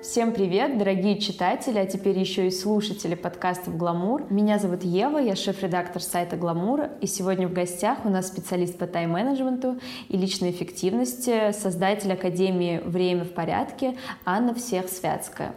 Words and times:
Всем 0.00 0.32
привет, 0.32 0.78
дорогие 0.78 1.18
читатели, 1.18 1.76
а 1.76 1.84
теперь 1.84 2.16
еще 2.16 2.46
и 2.46 2.52
слушатели 2.52 3.16
подкастов 3.16 3.76
«Гламур». 3.76 4.30
Меня 4.30 4.60
зовут 4.60 4.84
Ева, 4.84 5.18
я 5.18 5.34
шеф-редактор 5.34 6.00
сайта 6.00 6.36
«Гламур», 6.36 6.90
и 7.00 7.08
сегодня 7.08 7.48
в 7.48 7.52
гостях 7.52 8.04
у 8.04 8.08
нас 8.08 8.28
специалист 8.28 8.78
по 8.78 8.86
тайм-менеджменту 8.86 9.80
и 10.08 10.16
личной 10.16 10.52
эффективности, 10.52 11.50
создатель 11.50 12.12
Академии 12.12 12.80
«Время 12.84 13.24
в 13.24 13.32
порядке» 13.32 13.96
Анна 14.24 14.54
Всех 14.54 14.88
Святская. 14.88 15.56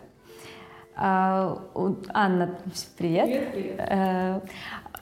А, 0.96 1.62
Анна, 2.12 2.58
привет. 2.98 3.26
Привет, 3.26 3.52
привет. 3.54 3.76
Э, 3.78 4.42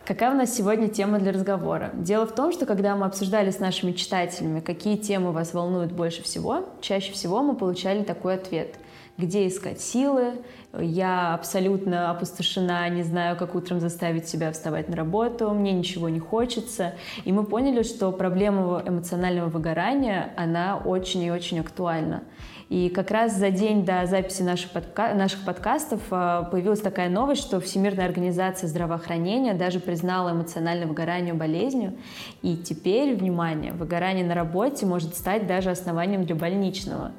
какая 0.06 0.32
у 0.32 0.36
нас 0.36 0.54
сегодня 0.54 0.90
тема 0.90 1.18
для 1.18 1.32
разговора? 1.32 1.92
Дело 1.94 2.28
в 2.28 2.36
том, 2.36 2.52
что 2.52 2.66
когда 2.66 2.94
мы 2.98 3.06
обсуждали 3.06 3.52
с 3.52 3.60
нашими 3.60 3.94
читателями, 3.94 4.60
какие 4.60 4.98
темы 4.98 5.32
вас 5.32 5.54
волнуют 5.54 5.94
больше 5.94 6.24
всего, 6.24 6.66
чаще 6.82 7.14
всего 7.14 7.42
мы 7.42 7.56
получали 7.56 8.04
такой 8.04 8.36
ответ– 8.36 8.76
где 9.20 9.48
искать 9.48 9.82
силы. 9.82 10.41
Я 10.80 11.34
абсолютно 11.34 12.12
опустошена, 12.12 12.88
не 12.90 13.04
знаю, 13.04 13.36
как 13.36 13.54
утром 13.54 13.80
заставить 13.80 14.27
себя 14.27 14.52
вставать 14.52 14.88
на 14.88 14.96
работу, 14.96 15.50
мне 15.52 15.73
ничего 15.73 16.10
не 16.10 16.20
хочется. 16.20 16.94
И 17.26 17.32
мы 17.32 17.44
поняли, 17.44 17.84
что 17.84 18.12
проблема 18.12 18.82
эмоционального 18.86 19.50
выгорания, 19.50 20.34
она 20.38 20.77
очень 20.77 21.24
и 21.24 21.32
очень 21.32 21.60
актуальна. 21.60 22.24
И 22.70 22.90
как 22.90 23.10
раз 23.10 23.36
за 23.36 23.50
день 23.50 23.84
до 23.84 24.05
записи 24.05 24.44
наших, 24.44 24.70
подка 24.70 25.16
наших 25.16 25.44
подкастов 25.44 26.02
а, 26.12 26.44
появилась 26.44 26.82
такая 26.82 27.10
новость, 27.10 27.41
что 27.41 27.60
Всемирная 27.60 28.05
организация 28.05 28.68
здравоохранения 28.68 29.55
даже 29.55 29.80
признала 29.80 30.34
эмоциональное 30.34 30.86
выгорание 30.86 31.34
болезнью. 31.34 31.98
И 32.44 32.55
теперь, 32.58 33.16
внимание, 33.16 33.74
выгорание 33.74 34.24
на 34.24 34.36
работе 34.36 34.86
может 34.86 35.16
стать 35.16 35.48
даже 35.48 35.72
основанием 35.72 36.26
для 36.26 36.36
больничного. 36.36 37.12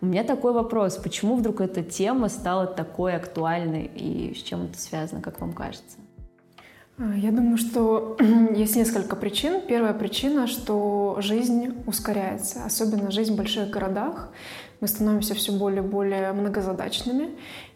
У 0.00 0.06
меня 0.06 0.22
такой 0.22 0.52
вопрос, 0.52 0.96
почему 0.96 1.34
вдруг 1.34 1.60
эта 1.60 1.82
тема 1.82 2.28
стала 2.28 2.66
такой 2.66 3.14
актуальной 3.16 3.90
и 3.94 4.32
с 4.32 4.42
чем 4.42 4.66
это 4.66 4.78
связано, 4.78 5.20
как 5.20 5.40
вам 5.40 5.52
кажется? 5.52 5.98
А, 6.98 7.16
я 7.16 7.32
думаю, 7.32 7.56
что 7.56 8.16
есть 8.54 8.76
несколько 8.76 9.16
причин. 9.16 9.60
Первая 9.66 9.94
причина, 9.94 10.46
что 10.46 11.16
жизнь 11.20 11.74
ускоряется, 11.86 12.64
особенно 12.64 13.10
жизнь 13.10 13.34
в 13.34 13.36
больших 13.36 13.70
городах. 13.70 14.30
Мы 14.80 14.86
становимся 14.86 15.34
все 15.34 15.50
более 15.50 15.82
и 15.82 15.86
более 15.86 16.32
многозадачными. 16.32 17.30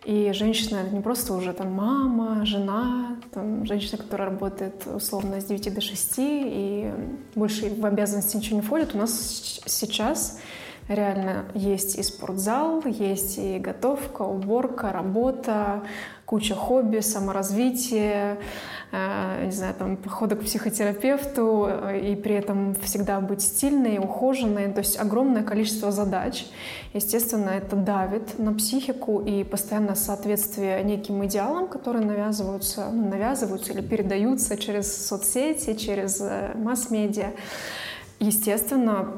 И 0.05 0.31
женщина— 0.33 0.79
это 0.86 0.95
не 0.95 1.01
просто 1.01 1.34
уже 1.34 1.53
там 1.53 1.73
мама, 1.73 2.47
жена, 2.47 3.17
там, 3.33 3.67
женщина, 3.67 3.98
которая 3.98 4.31
работает 4.31 4.86
условно 4.86 5.41
с 5.41 5.45
9 5.45 5.75
до 5.75 5.81
6 5.81 6.14
и 6.19 6.92
больше 7.34 7.69
в 7.75 7.84
обязанности 7.84 8.36
ничего 8.36 8.57
не 8.57 8.62
входит. 8.62 8.95
У 8.95 8.98
нас 8.98 9.12
сейчас 9.67 10.39
Реально 10.88 11.44
есть 11.55 11.97
и 11.97 12.02
спортзал, 12.02 12.83
есть 12.84 13.38
и 13.38 13.58
готовка, 13.58 14.22
уборка, 14.22 14.92
работа, 14.92 15.83
куча 16.33 16.55
хобби, 16.55 17.00
саморазвитие, 17.00 18.39
э, 18.91 19.44
не 19.44 19.52
знаю, 19.52 19.74
там, 19.74 19.97
походы 19.97 20.34
к 20.34 20.41
психотерапевту, 20.41 21.66
э, 21.69 22.00
и 22.00 22.16
при 22.16 22.34
этом 22.34 22.74
всегда 22.83 23.20
быть 23.20 23.42
стильной, 23.42 23.98
ухоженной. 23.98 24.72
То 24.72 24.80
есть 24.80 24.98
огромное 24.98 25.42
количество 25.42 25.92
задач. 25.92 26.47
Естественно, 26.94 27.50
это 27.50 27.77
давит 27.77 28.39
на 28.39 28.52
психику 28.55 29.20
и 29.20 29.44
постоянное 29.44 29.94
соответствие 29.94 30.83
неким 30.83 31.24
идеалам, 31.27 31.69
которые 31.69 32.05
навязываются, 32.05 32.89
ну, 32.91 33.08
навязываются 33.08 33.72
или 33.72 33.83
передаются 33.83 34.56
через 34.56 35.06
соцсети, 35.06 35.74
через 35.74 36.20
э, 36.20 36.52
масс-медиа. 36.56 37.33
Естественно, 38.23 39.17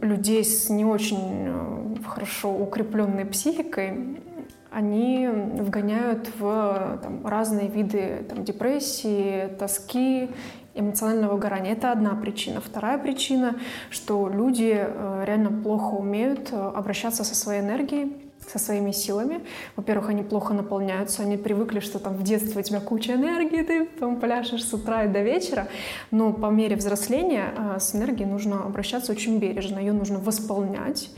людей 0.00 0.42
с 0.42 0.70
не 0.70 0.86
очень 0.86 1.18
э, 1.20 1.94
хорошо 2.06 2.50
укрепленной 2.50 3.26
психикой 3.26 4.22
они 4.70 5.28
вгоняют 5.28 6.30
в 6.38 6.98
там, 7.02 7.26
разные 7.26 7.68
виды 7.68 8.26
там, 8.28 8.44
депрессии, 8.44 9.48
тоски, 9.58 10.30
эмоционального 10.74 11.34
выгорания. 11.34 11.72
Это 11.72 11.92
одна 11.92 12.14
причина. 12.14 12.60
Вторая 12.62 12.98
причина, 12.98 13.56
что 13.90 14.28
люди 14.28 14.74
э, 14.78 15.24
реально 15.26 15.50
плохо 15.50 15.94
умеют 15.94 16.50
э, 16.52 16.56
обращаться 16.56 17.24
со 17.24 17.34
своей 17.34 17.60
энергией, 17.60 18.25
со 18.50 18.58
своими 18.58 18.92
силами. 18.92 19.40
Во-первых, 19.76 20.10
они 20.10 20.22
плохо 20.22 20.54
наполняются, 20.54 21.22
они 21.22 21.36
привыкли, 21.36 21.80
что 21.80 21.98
там 21.98 22.14
в 22.14 22.22
детстве 22.22 22.60
у 22.60 22.64
тебя 22.64 22.80
куча 22.80 23.14
энергии, 23.14 23.62
ты 23.62 23.86
там 23.86 24.20
пляшешь 24.20 24.64
с 24.64 24.72
утра 24.72 25.04
и 25.04 25.08
до 25.08 25.22
вечера, 25.22 25.68
но 26.10 26.32
по 26.32 26.46
мере 26.46 26.76
взросления 26.76 27.52
а, 27.56 27.78
с 27.78 27.94
энергией 27.94 28.28
нужно 28.28 28.64
обращаться 28.64 29.12
очень 29.12 29.38
бережно, 29.38 29.78
ее 29.78 29.92
нужно 29.92 30.18
восполнять. 30.18 31.10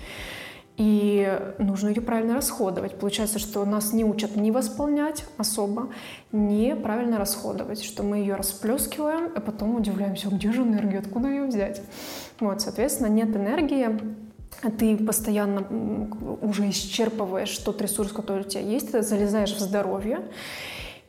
И 0.78 1.37
нужно 1.59 1.88
ее 1.88 2.00
правильно 2.00 2.37
расходовать. 2.37 3.00
Получается, 3.00 3.41
что 3.41 3.65
нас 3.65 3.93
не 3.93 4.05
учат 4.05 4.37
не 4.37 4.53
восполнять 4.53 5.25
особо, 5.37 5.88
не 6.31 6.77
правильно 6.77 7.19
расходовать, 7.19 7.83
что 7.83 8.05
мы 8.05 8.19
ее 8.19 8.37
расплескиваем, 8.37 9.33
а 9.34 9.41
потом 9.41 9.75
удивляемся, 9.75 10.28
где 10.28 10.53
же 10.53 10.62
энергия, 10.62 11.00
откуда 11.00 11.28
ее 11.28 11.47
взять. 11.47 11.83
Вот, 12.38 12.61
соответственно, 12.61 13.09
нет 13.09 13.34
энергии, 13.34 13.88
ты 14.79 14.97
постоянно 14.97 15.67
уже 16.41 16.69
исчерпываешь 16.71 17.57
тот 17.59 17.81
ресурс, 17.83 18.13
который 18.13 18.41
у 18.41 18.49
тебя 18.49 18.63
есть, 18.63 18.93
ты 18.93 19.03
залезаешь 19.03 19.53
в 19.53 19.61
здоровье, 19.61 20.21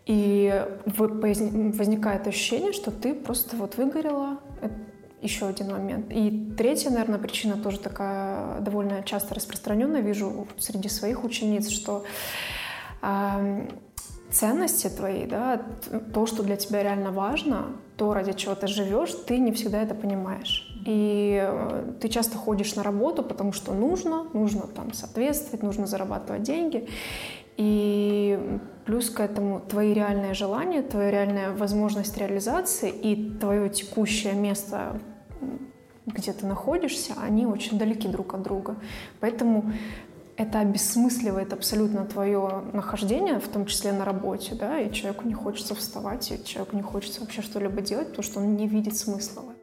и 0.05 0.65
возникает 0.85 2.27
ощущение, 2.27 2.73
что 2.73 2.91
ты 2.91 3.13
просто 3.13 3.55
вот 3.55 3.77
выгорела. 3.77 4.39
Это 4.61 4.73
еще 5.21 5.47
один 5.47 5.71
момент. 5.71 6.07
И 6.09 6.53
третья, 6.57 6.89
наверное, 6.89 7.19
причина 7.19 7.57
тоже 7.57 7.79
такая 7.79 8.59
довольно 8.61 9.03
часто 9.03 9.35
распространенная, 9.35 10.01
вижу 10.01 10.47
среди 10.57 10.89
своих 10.89 11.23
учениц, 11.23 11.69
что 11.69 12.05
ценности 14.31 14.87
твои, 14.87 15.25
да, 15.25 15.61
то, 16.13 16.25
что 16.25 16.43
для 16.43 16.55
тебя 16.55 16.83
реально 16.83 17.11
важно, 17.11 17.67
то, 17.97 18.13
ради 18.13 18.33
чего 18.33 18.55
ты 18.55 18.67
живешь, 18.67 19.11
ты 19.27 19.37
не 19.37 19.51
всегда 19.51 19.81
это 19.81 19.95
понимаешь. 19.95 20.65
И 20.85 21.39
э, 21.41 21.93
ты 21.99 22.07
часто 22.07 22.37
ходишь 22.37 22.75
на 22.75 22.83
работу, 22.83 23.23
потому 23.23 23.51
что 23.51 23.73
нужно, 23.73 24.25
нужно 24.33 24.61
там 24.61 24.93
соответствовать, 24.93 25.63
нужно 25.63 25.85
зарабатывать 25.85 26.43
деньги. 26.43 26.87
И 27.57 28.39
плюс 28.85 29.09
к 29.09 29.19
этому 29.19 29.59
твои 29.59 29.93
реальные 29.93 30.33
желания, 30.33 30.81
твоя 30.81 31.11
реальная 31.11 31.51
возможность 31.51 32.17
реализации 32.17 32.89
и 32.89 33.37
твое 33.37 33.69
текущее 33.69 34.33
место, 34.33 34.99
где 36.05 36.31
ты 36.31 36.45
находишься, 36.45 37.13
они 37.21 37.45
очень 37.45 37.77
далеки 37.77 38.07
друг 38.07 38.33
от 38.33 38.43
друга. 38.43 38.77
Поэтому 39.19 39.73
это 40.39 40.61
обесмысливает 40.61 41.51
абсолютно 41.51 42.05
твое 42.05 42.63
нахождение, 42.71 43.39
в 43.41 43.47
том 43.49 43.65
числе 43.65 43.91
на 43.91 44.05
работе, 44.05 44.55
да, 44.55 44.79
и 44.79 44.91
человеку 44.93 45.27
не 45.27 45.33
хочется 45.33 45.75
вставать, 45.75 46.31
и 46.31 46.43
человеку 46.45 46.77
не 46.77 46.81
хочется 46.81 47.19
вообще 47.19 47.41
что-либо 47.41 47.81
делать, 47.81 48.07
потому 48.07 48.23
что 48.23 48.39
он 48.39 48.55
не 48.55 48.65
видит 48.65 48.95
смысла 48.95 49.41
в 49.41 49.49
этом. 49.49 49.55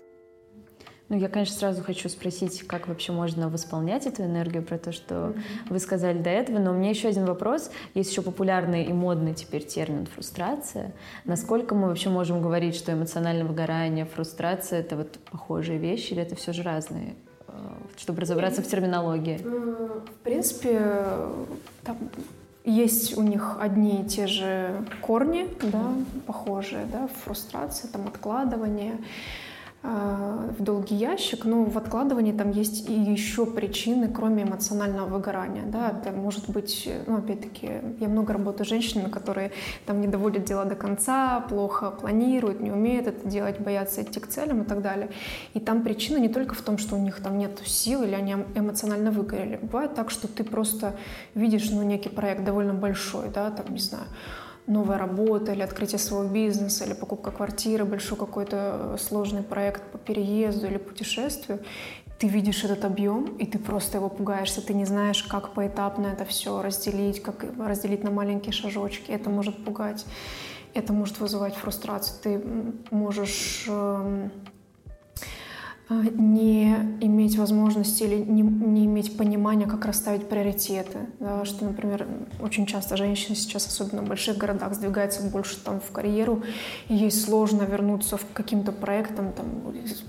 Ну, 1.09 1.17
я, 1.17 1.29
конечно, 1.29 1.57
сразу 1.57 1.83
хочу 1.83 2.11
спросить, 2.11 2.67
как 2.67 2.89
вообще 2.89 3.13
можно 3.13 3.49
восполнять 3.49 4.07
эту 4.07 4.25
энергию, 4.25 4.63
про 4.63 4.77
то, 4.77 4.93
что 4.93 5.15
mm-hmm. 5.15 5.41
вы 5.71 5.79
сказали 5.79 6.19
до 6.19 6.31
этого, 6.31 6.59
но 6.59 6.73
у 6.73 6.75
меня 6.75 6.91
еще 6.91 7.09
один 7.09 7.25
вопрос. 7.25 7.71
Есть 7.95 8.11
еще 8.11 8.23
популярный 8.23 8.85
и 8.85 8.93
модный 8.93 9.33
теперь 9.33 9.65
термин 9.65 10.05
фрустрация. 10.07 10.93
Насколько 11.25 11.75
мы 11.75 11.89
вообще 11.89 12.11
можем 12.11 12.43
говорить, 12.43 12.75
что 12.75 12.93
эмоциональное 12.93 13.47
выгорание, 13.47 14.05
фрустрация— 14.05 14.81
это 14.81 14.97
вот 14.97 15.19
похожие 15.31 15.79
вещи, 15.79 16.13
или 16.13 16.23
это 16.23 16.35
все 16.35 16.53
же 16.53 16.65
разные? 16.65 17.15
Э, 17.49 17.53
чтобы 17.97 18.21
разобраться 18.21 18.63
в 18.63 18.67
терминологии. 18.67 19.41
Э, 19.43 20.01
в 20.05 20.25
принципе, 20.25 20.81
там 21.85 21.97
есть 22.65 23.17
у 23.17 23.23
них 23.23 23.57
одни 23.61 24.03
и 24.03 24.05
те 24.05 24.27
же 24.27 24.85
корни, 25.01 25.49
да, 25.63 25.93
похожие, 26.27 26.87
да, 26.87 27.09
фрустрация, 27.25 27.91
там, 27.91 28.09
откладывание, 28.09 28.99
в 29.83 30.63
долгий 30.63 30.97
ящик, 30.97 31.45
но 31.45 31.65
в 31.65 31.79
откладывании 31.79 32.33
там 32.33 32.51
есть 32.51 32.89
и 32.89 32.93
еще 32.93 33.47
причины, 33.47 34.09
кроме 34.09 34.43
эмоционального 34.43 35.07
выгорания. 35.07 35.65
Да? 35.65 35.91
Это 35.91 36.11
может 36.11 36.51
быть, 36.51 36.89
ну, 37.07 37.19
опять-таки, 37.19 37.71
я 38.01 38.09
много 38.09 38.33
работаю 38.33 38.67
с 38.67 38.69
женщинами, 38.69 39.09
которые 39.09 39.53
там 39.85 40.01
не 40.01 40.09
доводят 40.09 40.45
дело 40.45 40.65
до 40.65 40.75
конца, 40.75 41.41
плохо 41.41 41.91
планируют, 41.91 42.61
не 42.61 42.73
умеют 42.73 43.07
это 43.07 43.29
делать, 43.29 43.61
боятся 43.61 44.03
идти 44.03 44.19
к 44.19 44.27
целям 44.27 44.63
и 44.63 44.65
так 44.65 44.83
далее. 44.83 45.11
И 45.55 45.61
там 45.61 45.83
причина 45.83 46.19
не 46.19 46.29
только 46.29 46.55
в 46.55 46.63
том, 46.63 46.79
что 46.79 46.97
у 46.97 46.99
них 46.99 47.21
там 47.21 47.39
нет 47.39 47.61
сил 47.65 48.03
или 48.03 48.15
они 48.15 48.37
эмоционально 48.55 49.13
выгорели. 49.13 49.59
Бывает 49.63 49.95
так, 49.95 50.11
что 50.11 50.27
ты 50.27 50.43
просто 50.43 50.97
видишь, 51.35 51.71
ну, 51.71 51.83
некий 51.83 52.09
проект 52.09 52.45
довольно 52.45 52.75
большой, 52.75 53.29
да, 53.29 53.51
там, 53.51 53.67
не 53.73 53.81
знаю, 53.81 54.07
новая 54.67 54.99
работа 54.99 55.53
или 55.53 55.63
открытие 55.63 55.99
своего 55.99 56.29
бизнеса 56.29 56.85
или 56.85 56.95
покупка 56.95 57.31
квартиры, 57.31 57.85
большой 57.85 58.19
какой-то 58.19 58.95
э, 58.95 58.97
сложный 58.99 59.43
проект 59.43 59.83
по 59.93 59.99
переезду 59.99 60.67
или 60.67 60.79
путешествию, 60.79 61.61
ты 62.19 62.29
видишь 62.29 62.65
этот 62.65 62.85
объем, 62.85 63.37
и 63.37 63.47
ты 63.47 63.59
просто 63.59 63.99
его 63.99 64.09
пугаешься, 64.09 64.63
ты 64.63 64.73
не 64.73 64.87
знаешь, 64.87 65.23
как 65.23 65.53
поэтапно 65.53 66.07
это 66.07 66.25
все 66.25 66.63
разделить, 66.63 67.23
как 67.23 67.45
разделить 67.59 68.03
на 68.03 68.11
маленькие 68.11 68.53
шажочки. 68.53 69.11
Это 69.11 69.29
может 69.29 69.65
пугать, 69.65 70.07
это 70.73 70.93
может 70.93 71.21
вызывать 71.21 71.55
фрустрацию. 71.55 72.17
Ты 72.23 72.43
можешь 72.91 73.67
эм, 73.69 74.31
не 75.89 76.75
иметь 77.01 77.39
возможности 77.39 78.03
или 78.03 78.17
не, 78.17 78.43
не 78.43 78.87
иметь 78.87 79.17
понимания, 79.17 79.67
как 79.67 79.85
расставить 79.85 80.29
приоритеты. 80.29 81.07
Да, 81.21 81.45
что, 81.45 81.65
например, 81.65 82.07
очень 82.41 82.67
часто 82.67 82.97
женщины 82.97 83.37
сейчас, 83.37 83.67
особенно 83.67 84.03
в 84.03 84.09
больших 84.09 84.37
городах, 84.37 84.75
сдвигаются 84.75 85.23
больше 85.23 85.59
там 85.63 85.81
в 85.81 85.93
карьеру, 85.93 86.43
и 86.89 86.95
ей 86.95 87.11
сложно 87.11 87.63
вернуться 87.63 88.19
к 88.19 88.33
каким-то 88.33 88.73
проектам, 88.73 89.33
там, 89.33 89.47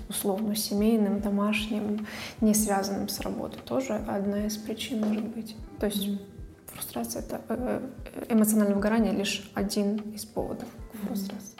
условно, 0.08 0.56
семейным, 0.56 1.20
домашним, 1.20 2.06
не 2.40 2.54
связанным 2.54 3.08
с 3.08 3.20
работой. 3.20 3.60
Тоже 3.64 3.94
одна 3.94 4.46
из 4.46 4.56
причин 4.56 5.00
может 5.00 5.24
быть. 5.28 5.56
То 5.78 5.86
есть 5.86 6.08
фрустрация— 6.66 7.22
это 7.28 7.40
э, 7.48 7.80
э, 8.14 8.34
эмоциональное 8.34 8.74
выгорание 8.74 9.12
лишь 9.12 9.50
один 9.54 9.96
из 10.14 10.24
поводов 10.24 10.68
к 10.92 11.06
фрустрации. 11.06 11.56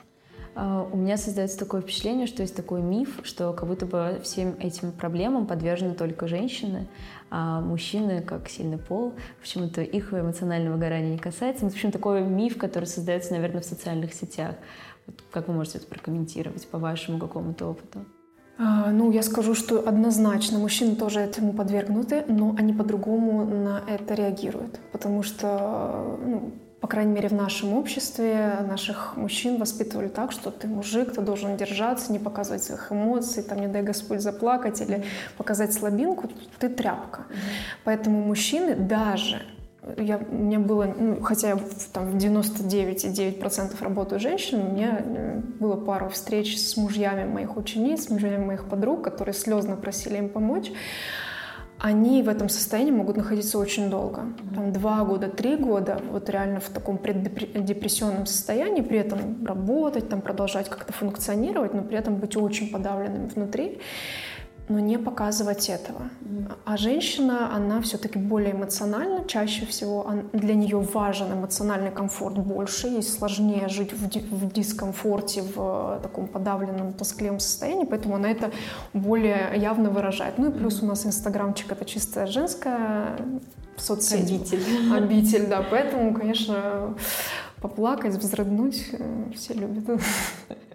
А, 0.60 0.88
у 0.93 0.96
меня 0.96 1.16
создается 1.16 1.56
такое 1.56 1.82
впечатление, 1.82 2.26
что 2.26 2.43
есть 2.43 2.56
такой 2.56 2.82
миф, 2.82 3.20
что 3.22 3.52
как 3.52 3.69
будто 3.69 3.87
бы 3.87 4.20
всем 4.25 4.56
этим 4.58 4.90
проблемам 4.90 5.46
подвержены 5.46 5.94
только 5.94 6.26
женщины, 6.26 6.88
а 7.31 7.60
мужчины, 7.60 8.22
как 8.22 8.49
сильный 8.49 8.78
пол, 8.78 9.14
почему-то 9.40 9.82
их 9.82 10.12
эмоционального 10.12 10.75
выгорания 10.75 11.12
не 11.12 11.19
касается. 11.19 11.62
Ну, 11.62 11.70
в 11.70 11.75
общем, 11.75 11.93
такой 11.93 12.22
миф, 12.22 12.58
который 12.58 12.87
создается, 12.87 13.34
наверное, 13.34 13.60
в 13.60 13.66
социальных 13.66 14.12
сетях. 14.12 14.56
Вот 15.06 15.22
как 15.31 15.46
вы 15.46 15.55
можете 15.55 15.78
это 15.78 15.87
прокомментировать 15.87 16.66
по 16.66 16.78
вашему 16.78 17.20
какому-то 17.20 17.66
опыту? 17.66 18.04
А, 18.58 18.90
ну, 18.90 19.12
я 19.12 19.22
скажу, 19.22 19.54
что 19.54 19.88
однозначно 19.88 20.58
мужчины 20.58 20.96
тоже 20.96 21.20
этому 21.20 21.52
подвергнуты, 21.52 22.25
но 22.26 22.56
они 22.58 22.72
по-другому 22.72 23.44
на 23.44 23.81
это 23.87 24.14
реагируют, 24.14 24.81
потому 24.90 25.22
что 25.22 26.19
ну, 26.26 26.52
по 26.80 26.86
крайней 26.86 27.12
мере, 27.12 27.28
в 27.28 27.32
нашем 27.32 27.75
обществе 27.75 28.58
наших 28.69 29.16
мужчин 29.16 29.58
воспитывали 29.58 30.08
так, 30.08 30.30
что 30.30 30.50
ты 30.50 30.69
мужик, 30.69 31.12
ты 31.12 31.20
должен 31.20 31.56
держаться, 31.56 32.12
не 32.12 32.19
показывать 32.19 32.62
своих 32.62 32.92
эмоций, 32.92 33.42
там, 33.42 33.60
не 33.60 33.66
дай 33.66 33.82
Господь 33.82 34.20
заплакать 34.20 34.80
или 34.80 35.04
показать 35.36 35.72
слабинку, 35.72 36.30
ты 36.58 36.69
тряпка. 36.69 37.22
Mm-hmm. 37.22 37.34
Поэтому 37.84 38.22
мужчины 38.22 38.76
даже 38.76 39.42
я, 39.96 40.19
у 40.19 40.34
меня 40.34 40.58
было, 40.58 40.94
ну, 40.98 41.20
хотя 41.22 41.48
я 41.48 41.58
там, 41.92 42.10
в 42.10 42.16
99,9% 42.16 43.82
работаю 43.82 44.20
женщин, 44.20 44.60
у 44.60 44.72
меня 44.72 45.00
э, 45.00 45.40
было 45.58 45.76
пару 45.76 46.08
встреч 46.08 46.58
с 46.60 46.76
мужьями 46.76 47.25
моих 47.25 47.56
учениц, 47.56 48.04
с 48.04 48.10
мужьями 48.10 48.44
моих 48.44 48.69
подруг, 48.69 49.02
которые 49.02 49.34
слезно 49.34 49.76
просили 49.76 50.19
им 50.19 50.28
помочь 50.28 50.70
они 51.78 52.22
в 52.22 52.28
этом 52.28 52.48
состоянии 52.48 52.90
могут 52.90 53.16
находиться 53.16 53.58
очень 53.58 53.88
долго. 53.88 54.22
Там 54.54 54.72
два 54.72 55.04
года, 55.04 55.28
три 55.28 55.56
года, 55.56 56.00
вот 56.10 56.28
реально 56.28 56.58
в 56.58 56.69
таком 56.69 56.98
преддепрессионном 56.98 58.26
состоянии, 58.26 58.82
при 58.82 58.98
этом 58.98 59.46
работать, 59.46 60.08
там 60.08 60.20
продолжать 60.20 60.69
как-то 60.69 60.92
функционировать, 60.92 61.75
но 61.75 61.82
при 61.82 61.96
этом 61.96 62.16
быть 62.16 62.36
очень 62.36 62.70
подавленными 62.70 63.28
внутри 63.28 63.80
но 64.68 64.80
не 64.80 64.98
показывать 64.98 65.68
этого. 65.68 66.10
А 66.64 66.76
женщина, 66.76 67.54
она 67.54 67.80
все-таки 67.80 68.18
более 68.18 68.52
эмоциональна, 68.52 69.24
чаще 69.26 69.66
всего 69.66 70.06
для 70.32 70.54
нее 70.54 70.78
важен 70.78 71.32
эмоциональный 71.32 71.90
комфорт 71.90 72.38
больше, 72.38 72.88
ей 72.88 73.02
сложнее 73.02 73.68
жить 73.68 73.92
в, 73.92 74.08
ди 74.08 74.20
в 74.20 74.52
дискомфорте, 74.52 75.42
в 75.42 76.00
таком 76.02 76.28
подавленном, 76.28 76.92
тоскливом 76.92 77.40
состоянии, 77.40 77.84
поэтому 77.84 78.16
она 78.16 78.30
это 78.30 78.50
более 78.92 79.52
явно 79.56 79.90
выражает. 79.90 80.38
Ну 80.38 80.50
и 80.50 80.52
плюс 80.52 80.82
у 80.82 80.86
нас 80.86 81.06
инстаграмчик 81.06 81.72
это 81.72 81.84
чисто 81.84 82.26
женская 82.26 83.16
соцсеть. 83.76 84.30
Обитель. 84.30 84.62
Обитель, 84.94 85.46
да, 85.46 85.64
поэтому, 85.68 86.14
конечно, 86.14 86.94
поплакать, 87.60 88.14
взрыднуть 88.14 88.88
э, 88.92 89.30
все 89.34 89.54
любят. 89.54 90.00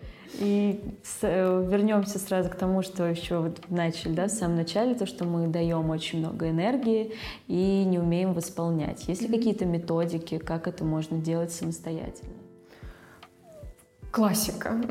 И 0.43 0.97
с, 1.03 1.19
э, 1.21 1.67
вернемся 1.71 2.19
сразу 2.19 2.49
к 2.49 2.55
тому, 2.55 2.81
что 2.81 3.05
еще 3.05 3.39
вот 3.39 3.69
начали, 3.69 4.11
да, 4.13 4.27
в 4.27 4.29
самом 4.31 4.57
начале, 4.57 4.93
то, 4.93 5.05
что 5.05 5.23
мы 5.23 5.47
даем 5.47 5.89
очень 5.89 6.19
много 6.19 6.49
энергии 6.49 7.13
и 7.47 7.85
не 7.85 7.97
умеем 7.97 8.33
восполнять. 8.33 9.07
Есть 9.07 9.21
ли 9.21 9.29
какие-то 9.29 9.65
методики, 9.65 10.39
как 10.39 10.67
это 10.67 10.83
можно 10.83 11.17
делать 11.17 11.53
самостоятельно? 11.53 12.33
Классика. 14.11 14.81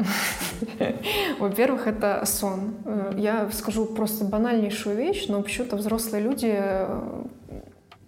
Во-первых, 1.39 1.87
это 1.87 2.25
сон. 2.25 2.75
Э, 2.87 3.13
я 3.19 3.51
скажу 3.51 3.85
просто 3.85 4.25
банальнейшую 4.25 4.97
вещь, 4.97 5.27
но 5.29 5.43
почему-то 5.43 5.77
взрослые 5.77 6.23
люди 6.23 6.51
э, 6.51 7.25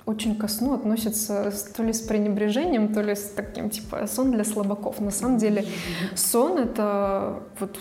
очень 0.06 0.36
ко 0.36 0.48
сну 0.48 0.74
относятся 0.74 1.52
то 1.76 1.82
ли 1.82 1.92
с 1.92 2.00
пренебрежением, 2.00 2.92
то 2.92 3.00
ли 3.00 3.14
с 3.14 3.30
таким, 3.34 3.70
типа, 3.70 4.06
сон 4.06 4.32
для 4.32 4.44
слабаков. 4.44 5.00
На 5.00 5.10
самом 5.10 5.38
деле 5.38 5.66
сон— 6.14 6.58
это 6.60 7.42
вот 7.58 7.78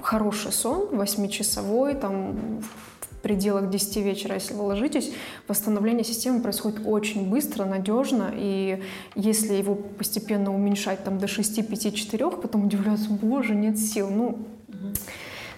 хороший 0.00 0.52
сон, 0.52 0.88
восьмичасовой, 0.92 1.94
там, 1.94 2.60
в 2.60 3.22
пределах 3.22 3.70
10 3.70 3.96
вечера, 3.98 4.34
если 4.34 4.52
вы 4.52 4.64
ложитесь, 4.64 5.12
восстановление 5.46 6.04
системы 6.04 6.40
происходит 6.40 6.80
очень 6.84 7.30
быстро, 7.30 7.64
надежно, 7.64 8.32
и 8.34 8.82
если 9.14 9.54
его 9.54 9.76
постепенно 9.76 10.52
уменьшать 10.52 11.04
там, 11.04 11.18
до 11.18 11.28
6, 11.28 11.68
5, 11.68 11.94
4, 11.94 12.30
потом 12.32 12.64
удивляются, 12.64 13.10
боже, 13.10 13.54
нет 13.54 13.78
сил. 13.78 14.10
Ну, 14.10 14.38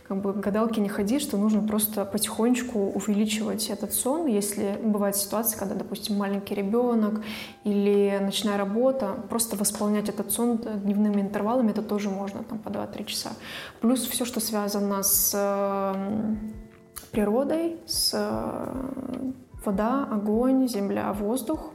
как 0.07 0.21
бы 0.21 0.35
гадалки 0.35 0.81
не 0.81 0.89
ходи, 0.91 1.19
что 1.19 1.39
нужно 1.39 1.67
просто 1.67 2.05
потихонечку 2.05 2.79
увеличивать 2.79 3.71
этот 3.71 3.95
сон. 3.95 4.27
Если 4.27 4.79
бывает 4.83 5.17
ситуация, 5.17 5.59
когда, 5.59 5.75
допустим, 5.75 6.17
маленький 6.17 6.55
ребенок 6.55 7.23
или 7.65 8.19
ночная 8.21 8.59
работа, 8.59 9.17
просто 9.31 9.57
восполнять 9.57 10.11
этот 10.11 10.31
сон 10.31 10.59
дневными 10.59 11.23
интервалами, 11.23 11.71
это 11.71 11.83
тоже 11.83 12.11
можно 12.11 12.45
там 12.45 12.59
по 12.59 12.69
2-3 12.69 13.05
часа. 13.07 13.31
Плюс 13.81 14.03
все, 14.07 14.27
что 14.27 14.41
связано 14.41 15.03
с 15.03 15.33
эм, 15.35 16.53
природой, 17.11 17.79
с 17.87 18.11
э, 18.13 19.33
вода, 19.65 20.07
огонь, 20.11 20.69
земля, 20.69 21.15
воздух, 21.15 21.71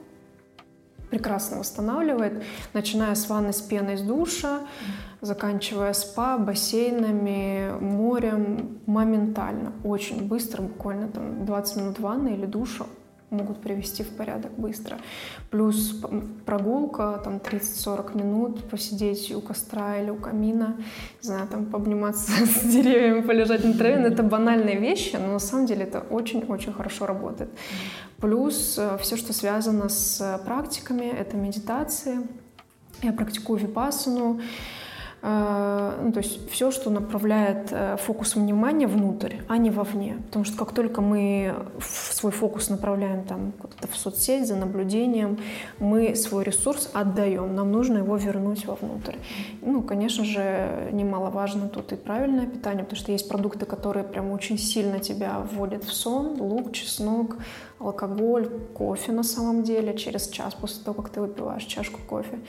прекрасно 1.10 1.58
восстанавливает, 1.60 2.44
начиная 2.74 3.16
с 3.16 3.28
ванны 3.28 3.54
с 3.54 3.62
пеной 3.62 3.98
с 3.98 4.02
душа, 4.02 4.60
заканчивая 5.22 5.94
спа, 5.94 6.38
бассейнами, 6.38 7.74
морем, 7.80 8.80
моментально, 8.86 9.74
очень 9.84 10.28
быстро, 10.28 10.62
буквально 10.62 11.10
там 11.10 11.46
20 11.46 11.78
минут 11.78 12.00
ванны 12.00 12.30
или 12.30 12.46
душа 12.46 12.86
могут 13.30 13.62
привести 13.62 14.04
в 14.04 14.10
порядок 14.10 14.52
быстро. 14.58 14.98
Плюс 15.52 16.02
прогулка, 16.46 17.22
там 17.24 17.38
30-40 17.38 18.18
минут, 18.18 18.70
посидеть 18.70 19.32
у 19.36 19.42
костра 19.42 19.98
или 19.98 20.10
у 20.10 20.16
камина, 20.16 20.78
не 21.22 21.28
знаю, 21.28 21.48
там 21.48 21.66
пообниматься 21.66 22.32
с 22.46 22.64
деревьями, 22.64 23.22
полежать 23.22 23.64
на 23.64 23.74
траве. 23.74 24.04
Это 24.04 24.24
банальные 24.24 24.80
вещи, 24.80 25.16
но 25.16 25.34
на 25.34 25.40
самом 25.40 25.68
деле 25.68 25.84
это 25.84 26.00
очень-очень 26.00 26.74
хорошо 26.74 27.06
работает. 27.06 27.52
Плюс 28.18 28.78
э, 28.78 28.98
все, 29.00 29.16
что 29.16 29.32
связано 29.32 29.90
с 29.90 30.42
практиками, 30.46 31.06
это 31.06 31.38
медитации. 31.38 32.28
Я 33.02 33.14
практикую 33.14 33.60
випассану, 33.60 34.40
Э, 34.40 34.79
ну, 35.22 36.12
то 36.14 36.20
есть 36.20 36.50
все, 36.50 36.72
что 36.72 36.90
направляет 36.90 37.68
э, 37.72 37.98
фокус 37.98 38.36
внимания 38.36 38.88
внутрь, 38.88 39.36
а 39.48 39.58
не 39.58 39.70
вовне. 39.70 40.18
Потому 40.28 40.46
что 40.46 40.58
как 40.58 40.74
только 40.74 41.02
мы 41.02 41.54
свой 41.82 42.32
фокус 42.32 42.70
направляем 42.70 43.24
там 43.26 43.52
куда-то 43.52 43.88
в 43.88 43.98
соцсеть 43.98 44.48
за 44.48 44.56
наблюдением, 44.56 45.38
мы 45.80 46.16
свой 46.16 46.44
ресурс 46.44 46.90
отдаем, 46.94 47.54
нам 47.54 47.72
нужно 47.72 47.98
его 47.98 48.16
вернуть 48.16 48.66
вовнутрь. 48.66 49.16
Ну, 49.62 49.82
конечно 49.82 50.24
же, 50.24 50.90
немаловажно 50.92 51.68
тут 51.68 51.92
и 51.92 51.96
правильное 51.96 52.48
питание, 52.48 52.84
потому 52.84 53.00
что 53.00 53.12
есть 53.12 53.28
продукты, 53.28 53.66
которые 53.66 54.06
прям 54.06 54.32
очень 54.32 54.58
сильно 54.58 55.00
тебя 55.00 55.40
вводят 55.52 55.84
в 55.84 55.94
сон, 55.94 56.40
лук, 56.40 56.72
чеснок, 56.72 57.36
алкоголь, 57.80 58.50
кофе 58.74 59.12
на 59.12 59.24
самом 59.24 59.64
деле 59.64 59.98
через 59.98 60.28
час 60.30 60.54
после 60.54 60.84
того, 60.84 61.02
как 61.02 61.12
ты 61.12 61.22
выпиваешь 61.22 61.64
чашку 61.64 62.00
кофе. 62.08 62.40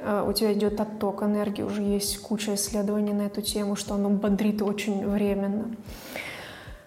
Э, 0.00 0.24
у 0.26 0.32
тебя 0.32 0.52
идет 0.52 0.80
отток 0.80 1.22
энергии, 1.22 1.62
уже 1.62 1.82
есть 1.82 2.18
куча 2.20 2.54
исследований 2.54 3.12
на 3.12 3.22
эту 3.22 3.42
тему, 3.42 3.76
что 3.76 3.94
оно 3.94 4.10
бодрит 4.10 4.62
очень 4.62 5.06
временно. 5.06 5.74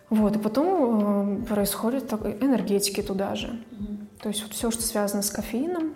Вот, 0.10 0.36
и 0.36 0.40
потом 0.40 1.44
э, 1.44 1.46
происходит 1.46 2.08
так, 2.08 2.26
энергетики 2.26 3.02
туда 3.02 3.36
же. 3.36 3.48
Mm-hmm. 3.48 3.98
То 4.22 4.30
есть 4.30 4.44
вот 4.44 4.54
все, 4.54 4.72
что 4.72 4.82
связано 4.82 5.22
с 5.22 5.32
кофеином, 5.32 5.94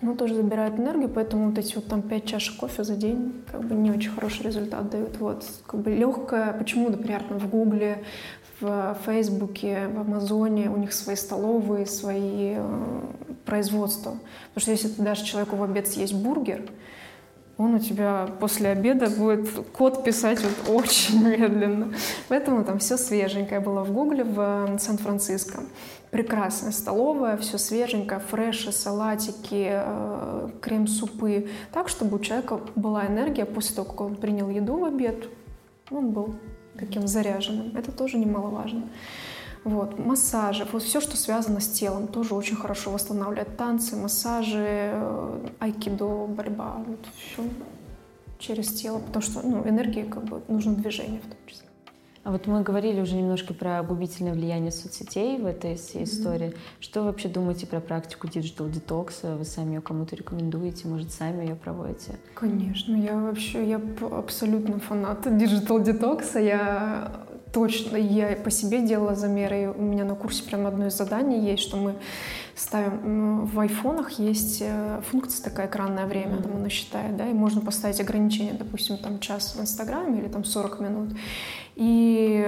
ну, 0.00 0.14
тоже 0.14 0.34
забирает 0.34 0.78
энергию, 0.78 1.08
поэтому 1.08 1.48
вот 1.48 1.58
эти 1.58 1.74
вот 1.74 1.86
там 1.86 2.02
5 2.02 2.24
чашек 2.24 2.56
кофе 2.56 2.84
за 2.84 2.94
день 2.94 3.42
как 3.50 3.64
бы 3.64 3.74
не 3.74 3.90
очень 3.90 4.10
хороший 4.10 4.44
результат 4.44 4.90
дают. 4.90 5.18
Вот, 5.18 5.44
как 5.66 5.80
бы 5.80 5.90
легкое, 5.90 6.52
почему, 6.52 6.88
например, 6.88 7.22
там 7.28 7.38
в 7.38 7.48
Гугле, 7.50 8.04
в 8.60 8.96
Фейсбуке, 9.04 9.88
в 9.88 10.00
Амазоне, 10.00 10.70
у 10.70 10.76
них 10.76 10.92
свои 10.92 11.16
столовые, 11.16 11.86
свои 11.86 12.54
э, 12.56 13.00
производства. 13.44 14.18
Потому 14.54 14.62
что 14.62 14.70
если 14.72 14.88
ты 14.88 15.02
дашь 15.02 15.20
человеку 15.20 15.56
в 15.56 15.62
обед 15.62 15.88
съесть 15.88 16.14
бургер, 16.14 16.62
он 17.56 17.74
у 17.74 17.78
тебя 17.80 18.28
после 18.38 18.70
обеда 18.70 19.10
будет 19.10 19.48
код 19.72 20.04
писать 20.04 20.40
вот 20.42 20.76
очень 20.76 21.24
медленно. 21.26 21.92
Поэтому 22.28 22.64
там 22.64 22.78
все 22.78 22.96
свеженькое 22.96 23.60
было 23.60 23.82
в 23.82 23.92
Гугле 23.92 24.22
в 24.22 24.78
Сан-Франциско. 24.78 25.60
Прекрасная 26.10 26.72
столовая, 26.72 27.36
все 27.36 27.58
свеженькое, 27.58 28.20
фреши, 28.20 28.72
салатики, 28.72 29.68
э, 29.70 30.48
крем-супы. 30.60 31.48
Так, 31.72 31.88
чтобы 31.88 32.16
у 32.16 32.20
человека 32.20 32.60
была 32.74 33.06
энергия 33.06 33.44
после 33.44 33.76
того, 33.76 33.88
как 33.90 34.00
он 34.00 34.16
принял 34.16 34.48
еду 34.48 34.78
в 34.78 34.84
обед, 34.84 35.28
он 35.90 36.10
был 36.10 36.34
таким 36.78 37.06
заряженным. 37.06 37.76
Это 37.76 37.92
тоже 37.92 38.18
немаловажно. 38.18 38.88
Вот, 39.64 39.98
массажи, 39.98 40.66
вот 40.72 40.82
все, 40.82 41.00
что 41.00 41.16
связано 41.16 41.60
с 41.60 41.68
телом, 41.68 42.06
тоже 42.06 42.34
очень 42.34 42.56
хорошо 42.56 42.90
восстанавливает. 42.90 43.56
Танцы, 43.56 43.96
массажи, 43.96 44.64
э, 44.92 45.48
айкидо, 45.60 46.26
борьба, 46.26 46.76
вот 46.86 47.00
все 47.16 47.42
через 48.38 48.68
тело, 48.68 48.98
потому 48.98 49.22
что 49.22 49.46
ну, 49.46 49.68
энергии 49.68 50.02
как 50.02 50.24
бы 50.24 50.42
нужно 50.48 50.74
движение 50.74 51.20
в 51.20 51.26
том 51.26 51.38
числе. 51.46 51.67
А 52.28 52.30
вот 52.30 52.46
мы 52.46 52.62
говорили 52.62 53.00
уже 53.00 53.16
немножко 53.16 53.54
про 53.54 53.82
губительное 53.82 54.34
влияние 54.34 54.70
соцсетей 54.70 55.38
в 55.38 55.46
этой 55.46 55.76
всей 55.76 56.04
истории. 56.04 56.48
Mm-hmm. 56.48 56.80
Что 56.80 57.00
вы 57.00 57.06
вообще 57.06 57.30
думаете 57.30 57.66
про 57.66 57.80
практику 57.80 58.26
digital 58.26 58.70
детокса? 58.70 59.36
Вы 59.36 59.46
сами 59.46 59.76
ее 59.76 59.80
кому-то 59.80 60.14
рекомендуете? 60.14 60.88
Может, 60.88 61.10
сами 61.10 61.46
ее 61.46 61.54
проводите? 61.54 62.16
Конечно, 62.34 62.94
я 62.94 63.16
вообще 63.16 63.66
я 63.66 63.80
абсолютно 64.10 64.78
фанат 64.78 65.26
digital 65.26 65.82
детокса. 65.82 66.38
Я 66.38 67.12
точно, 67.52 67.96
я 67.96 68.36
по 68.36 68.50
себе 68.50 68.82
делала 68.82 69.14
замеры. 69.14 69.72
У 69.76 69.82
меня 69.82 70.04
на 70.04 70.14
курсе 70.14 70.42
прям 70.42 70.66
одно 70.66 70.86
из 70.86 70.96
заданий 70.96 71.40
есть, 71.40 71.62
что 71.62 71.76
мы 71.76 71.94
ставим 72.54 73.46
в 73.46 73.60
айфонах 73.60 74.12
есть 74.18 74.62
э, 74.62 75.00
функция 75.10 75.44
такая 75.44 75.68
экранное 75.68 76.06
время, 76.06 76.36
mm-hmm. 76.36 76.42
там 76.42 76.56
оно 76.56 76.68
считает, 76.68 77.16
да, 77.16 77.28
и 77.28 77.32
можно 77.32 77.60
поставить 77.60 78.00
ограничение, 78.00 78.54
допустим, 78.54 78.98
там 78.98 79.20
час 79.20 79.54
в 79.54 79.60
Инстаграме 79.60 80.20
или 80.20 80.28
там 80.28 80.44
40 80.44 80.80
минут. 80.80 81.10
И 81.76 82.46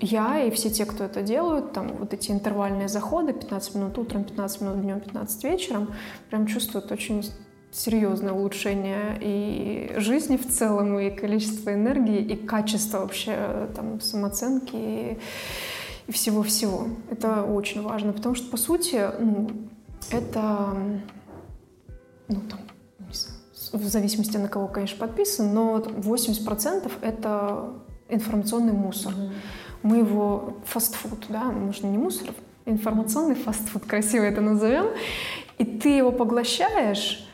я 0.00 0.44
и 0.44 0.50
все 0.50 0.70
те, 0.70 0.84
кто 0.84 1.04
это 1.04 1.22
делают, 1.22 1.72
там 1.72 1.88
вот 1.98 2.12
эти 2.12 2.30
интервальные 2.30 2.88
заходы, 2.88 3.32
15 3.32 3.74
минут 3.76 3.98
утром, 3.98 4.24
15 4.24 4.60
минут 4.60 4.82
днем, 4.82 5.00
15 5.00 5.44
вечером, 5.44 5.94
прям 6.28 6.46
чувствуют 6.46 6.92
очень 6.92 7.24
серьезное 7.72 8.32
улучшение 8.32 9.18
и 9.20 9.94
жизни 9.96 10.36
в 10.36 10.48
целом, 10.48 10.98
и 10.98 11.10
количества 11.10 11.72
энергии, 11.72 12.20
и 12.20 12.36
качества 12.36 12.98
вообще 12.98 13.68
там 13.74 14.00
самооценки 14.00 14.74
и, 14.74 15.18
и 16.06 16.12
всего-всего. 16.12 16.88
Это 17.10 17.42
очень 17.42 17.82
важно, 17.82 18.12
потому 18.12 18.34
что, 18.34 18.50
по 18.50 18.56
сути, 18.56 19.08
ну, 19.18 19.50
это, 20.10 20.74
ну, 22.28 22.40
там, 22.48 22.60
в 23.72 23.88
зависимости 23.88 24.36
на 24.36 24.48
кого, 24.48 24.66
конечно, 24.66 24.98
подписан, 24.98 25.54
но 25.54 25.78
80% 25.78 26.90
это 27.02 27.72
информационный 28.08 28.72
мусор. 28.72 29.12
Mm-hmm. 29.12 29.32
Мы 29.82 29.98
его 29.98 30.58
фастфуд, 30.64 31.26
да, 31.28 31.44
можно 31.44 31.86
не 31.86 31.98
мусор, 31.98 32.34
информационный 32.66 33.36
фастфуд, 33.36 33.84
красиво 33.84 34.24
это 34.24 34.40
назовем, 34.40 34.86
и 35.58 35.64
ты 35.64 35.90
его 35.90 36.10
поглощаешь, 36.12 37.29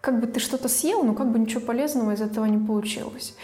как 0.00 0.20
бы 0.20 0.26
ты 0.26 0.40
что-то 0.40 0.68
съел, 0.68 1.02
но 1.04 1.14
как 1.14 1.30
бы 1.30 1.38
ничего 1.38 1.60
полезного 1.60 2.12
из 2.12 2.20
этого 2.20 2.46
не 2.46 2.64
получилось. 2.64 3.34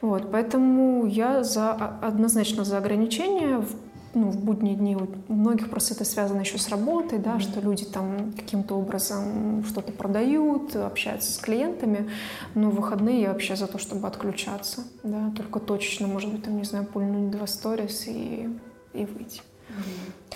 Вот, 0.00 0.30
поэтому 0.32 1.06
я 1.06 1.44
за, 1.44 1.72
однозначно 1.72 2.64
за 2.64 2.78
ограничения 2.78 3.64
ну, 4.12 4.30
в 4.30 4.42
будние 4.42 4.74
дни 4.74 4.96
у 4.96 5.32
многих 5.32 5.70
просто 5.70 5.94
это 5.94 6.04
связано 6.04 6.40
еще 6.40 6.58
с 6.58 6.68
работой, 6.68 7.18
да, 7.18 7.36
mm-hmm. 7.36 7.40
что 7.40 7.60
люди 7.60 7.84
там 7.84 8.32
каким-то 8.32 8.74
образом 8.74 9.64
что-то 9.68 9.92
продают, 9.92 10.74
общаются 10.74 11.32
с 11.32 11.38
клиентами, 11.38 12.10
но 12.54 12.70
в 12.70 12.74
выходные 12.74 13.22
я 13.22 13.32
вообще 13.32 13.54
за 13.54 13.68
то, 13.68 13.78
чтобы 13.78 14.08
отключаться, 14.08 14.82
да, 15.04 15.32
только 15.36 15.60
точечно, 15.60 16.08
может 16.08 16.32
быть, 16.32 16.42
там, 16.42 16.56
не 16.56 16.64
знаю, 16.64 16.86
пульнуть 16.86 17.30
два 17.30 17.46
сторис 17.46 18.08
и, 18.08 18.48
и 18.94 19.04
выйти. 19.04 19.42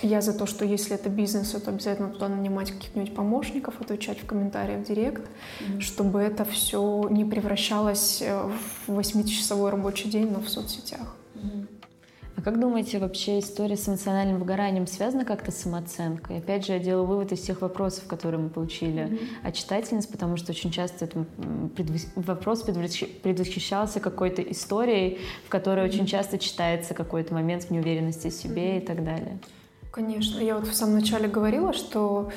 Я 0.03 0.21
за 0.21 0.33
то, 0.37 0.47
что 0.47 0.65
если 0.65 0.95
это 0.95 1.09
бизнес, 1.09 1.51
то 1.51 1.71
обязательно 1.71 2.11
туда 2.11 2.29
нанимать 2.29 2.73
каких-нибудь 2.73 3.15
помощников, 3.15 3.81
отвечать 3.81 4.21
в 4.21 4.27
комментариях 4.27 4.81
в 4.81 4.89
директ, 4.89 5.23
mm-hmm. 5.23 5.81
чтобы 5.81 6.21
это 6.21 6.45
все 6.45 7.07
не 7.11 7.25
превращалось 7.25 8.23
в 8.87 8.99
8-часовой 8.99 9.71
рабочий 9.71 10.11
день, 10.11 10.31
но 10.31 10.41
в 10.41 10.49
соцсетях. 10.49 11.15
А 12.37 12.43
как 12.43 12.59
думаете, 12.59 12.99
вообще 12.99 13.39
история 13.39 13.77
с 13.77 13.89
эмоциональным 13.89 14.39
выгоранием 14.39 14.87
связана 14.87 15.25
как-то 15.25 15.53
с 15.53 15.57
самооценкой? 15.57 16.39
Опять 16.39 16.67
же, 16.67 16.73
я 16.73 16.79
делаю 16.81 17.07
вывод 17.07 17.31
из 17.33 17.41
всех 17.41 17.61
вопросов, 17.61 18.05
которые 18.07 18.41
мы 18.41 18.49
получили 18.49 19.05
mm-hmm. 19.05 19.49
от 19.49 19.55
читательниц, 19.55 20.07
потому 20.07 20.37
что 20.37 20.51
очень 20.51 20.73
часто 20.73 21.05
этот 21.05 21.29
вопрос 22.17 22.63
предвосхищался 22.63 24.01
какой-то 24.01 24.43
историей, 24.43 25.21
в 25.47 25.49
которой 25.49 25.87
mm-hmm. 25.87 25.95
очень 25.95 26.07
часто 26.07 26.39
читается 26.39 26.93
какой-то 26.95 27.35
момент 27.35 27.71
неуверенности 27.71 28.31
в 28.31 28.33
себе 28.33 28.77
mm-hmm. 28.77 28.79
и 28.79 28.87
так 28.87 29.05
далее. 29.05 29.39
Конечно. 29.93 30.41
Я 30.41 30.57
вот 30.57 30.67
в 30.67 30.75
самом 30.75 30.97
начале 30.97 31.29
говорила, 31.29 31.73
что 31.73 32.31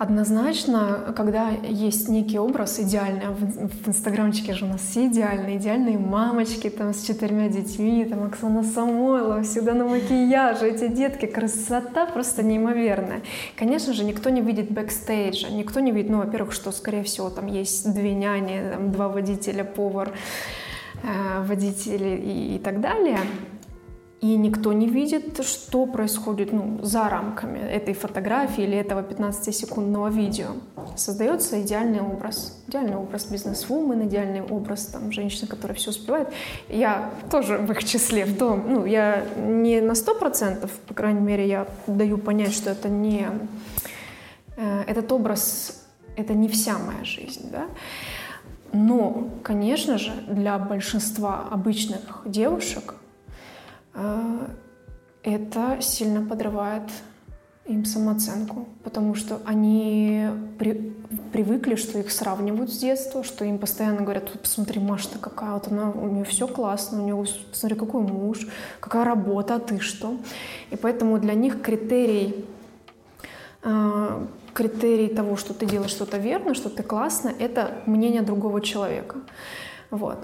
Однозначно, 0.00 1.12
когда 1.14 1.50
есть 1.50 2.08
некий 2.08 2.38
образ 2.38 2.80
идеальный, 2.80 3.26
а 3.26 3.32
в, 3.32 3.84
в 3.84 3.88
инстаграмчике 3.88 4.54
же 4.54 4.64
у 4.64 4.68
нас 4.68 4.80
все 4.80 5.08
идеальные, 5.08 5.58
идеальные 5.58 5.98
мамочки 5.98 6.70
там 6.70 6.94
с 6.94 7.02
четырьмя 7.02 7.50
детьми, 7.50 8.06
там 8.06 8.24
Оксана 8.24 8.62
Самойлова, 8.62 9.42
всегда 9.42 9.74
на 9.74 9.84
макияже, 9.84 10.70
эти 10.70 10.88
детки, 10.88 11.26
красота 11.26 12.06
просто 12.06 12.42
неимоверная. 12.42 13.20
Конечно 13.56 13.92
же, 13.92 14.04
никто 14.04 14.30
не 14.30 14.40
видит 14.40 14.70
бэкстейджа, 14.70 15.50
никто 15.50 15.80
не 15.80 15.92
видит, 15.92 16.10
ну, 16.10 16.20
во-первых, 16.20 16.54
что, 16.54 16.72
скорее 16.72 17.02
всего, 17.02 17.28
там 17.28 17.46
есть 17.46 17.92
две 17.92 18.14
няни, 18.14 18.72
там, 18.72 18.92
два 18.92 19.08
водителя, 19.08 19.64
повар, 19.64 20.12
э, 21.02 21.44
водители 21.44 22.16
и, 22.16 22.56
и 22.56 22.58
так 22.58 22.80
далее. 22.80 23.18
И 24.20 24.36
никто 24.36 24.74
не 24.74 24.86
видит, 24.86 25.42
что 25.46 25.86
происходит 25.86 26.52
ну, 26.52 26.78
за 26.82 27.08
рамками 27.08 27.58
этой 27.58 27.94
фотографии 27.94 28.64
или 28.64 28.76
этого 28.76 29.00
15-секундного 29.00 30.10
видео. 30.10 30.48
Создается 30.94 31.62
идеальный 31.62 32.02
образ. 32.02 32.62
Идеальный 32.68 32.96
образ 32.96 33.24
бизнес-вумен, 33.24 34.06
идеальный 34.06 34.42
образ 34.42 34.86
там, 34.86 35.10
женщины, 35.10 35.46
которая 35.46 35.74
все 35.74 35.90
успевает. 35.90 36.28
Я 36.68 37.10
тоже 37.30 37.56
в 37.56 37.70
их 37.72 37.82
числе. 37.82 38.26
В 38.26 38.36
том, 38.36 38.64
ну, 38.68 38.84
я 38.84 39.24
не 39.38 39.80
на 39.80 39.92
100%, 39.92 40.68
по 40.86 40.94
крайней 40.94 41.20
мере, 41.20 41.48
я 41.48 41.66
даю 41.86 42.18
понять, 42.18 42.52
что 42.52 42.70
это 42.70 42.90
не... 42.90 43.26
Э, 44.58 44.82
этот 44.86 45.10
образ, 45.12 45.82
это 46.16 46.34
не 46.34 46.48
вся 46.48 46.78
моя 46.78 47.04
жизнь, 47.04 47.48
да. 47.50 47.68
Но, 48.74 49.30
конечно 49.42 49.96
же, 49.96 50.12
для 50.28 50.58
большинства 50.58 51.48
обычных 51.50 52.22
девушек 52.26 52.96
это 53.94 55.78
сильно 55.80 56.24
подрывает 56.26 56.90
им 57.66 57.84
самооценку, 57.84 58.66
потому 58.82 59.14
что 59.14 59.40
они 59.44 60.26
при, 60.58 60.92
привыкли, 61.32 61.76
что 61.76 61.98
их 61.98 62.10
сравнивают 62.10 62.72
с 62.72 62.78
детства, 62.78 63.22
что 63.22 63.44
им 63.44 63.58
постоянно 63.58 64.02
говорят, 64.02 64.32
посмотри, 64.40 64.80
Маша-то 64.80 65.18
какая, 65.18 65.52
вот 65.52 65.68
она, 65.68 65.90
у 65.90 66.08
нее 66.08 66.24
все 66.24 66.48
классно, 66.48 67.00
у 67.00 67.04
нее, 67.04 67.26
посмотри, 67.50 67.78
какой 67.78 68.02
муж, 68.02 68.48
какая 68.80 69.04
работа, 69.04 69.56
а 69.56 69.58
ты 69.60 69.78
что? 69.78 70.16
И 70.70 70.76
поэтому 70.76 71.18
для 71.18 71.34
них 71.34 71.62
критерий, 71.62 72.44
э, 73.62 74.26
критерий 74.52 75.08
того, 75.08 75.36
что 75.36 75.54
ты 75.54 75.66
делаешь 75.66 75.90
что-то 75.92 76.18
верно, 76.18 76.54
что 76.54 76.70
ты 76.70 76.82
классно, 76.82 77.32
это 77.38 77.82
мнение 77.86 78.22
другого 78.22 78.60
человека. 78.60 79.18
Вот. 79.90 80.18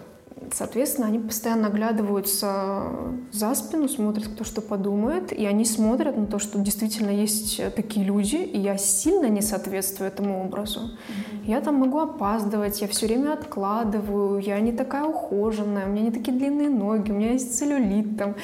Соответственно, 0.53 1.07
они 1.07 1.19
постоянно 1.19 1.69
оглядываются 1.69 2.93
за 3.33 3.55
спину, 3.55 3.89
смотрят, 3.89 4.29
кто 4.29 4.45
что 4.45 4.61
подумает, 4.61 5.33
и 5.33 5.47
они 5.47 5.65
смотрят 5.65 6.17
на 6.17 6.27
то, 6.27 6.39
что 6.39 6.59
действительно 6.59 7.11
есть 7.11 7.61
такие 7.75 8.05
люди, 8.05 8.37
и 8.37 8.59
я 8.59 8.77
сильно 8.77 9.27
не 9.27 9.41
соответствую 9.41 10.09
этому 10.09 10.45
образу. 10.45 10.81
Mm-hmm. 10.81 11.45
Я 11.47 11.61
там 11.63 11.77
могу 11.77 11.99
опаздывать, 12.01 12.83
я 12.83 12.89
все 12.89 13.07
время 13.07 13.33
откладываю, 13.33 14.39
я 14.39 14.61
не 14.61 14.73
такая 14.73 15.05
ухоженная, 15.05 15.87
у 15.87 15.89
меня 15.89 16.03
не 16.03 16.11
такие 16.11 16.37
длинные 16.37 16.69
ноги, 16.69 17.11
у 17.11 17.15
меня 17.15 17.33
есть 17.33 17.59
целлюлит, 17.59 18.19
там, 18.19 18.35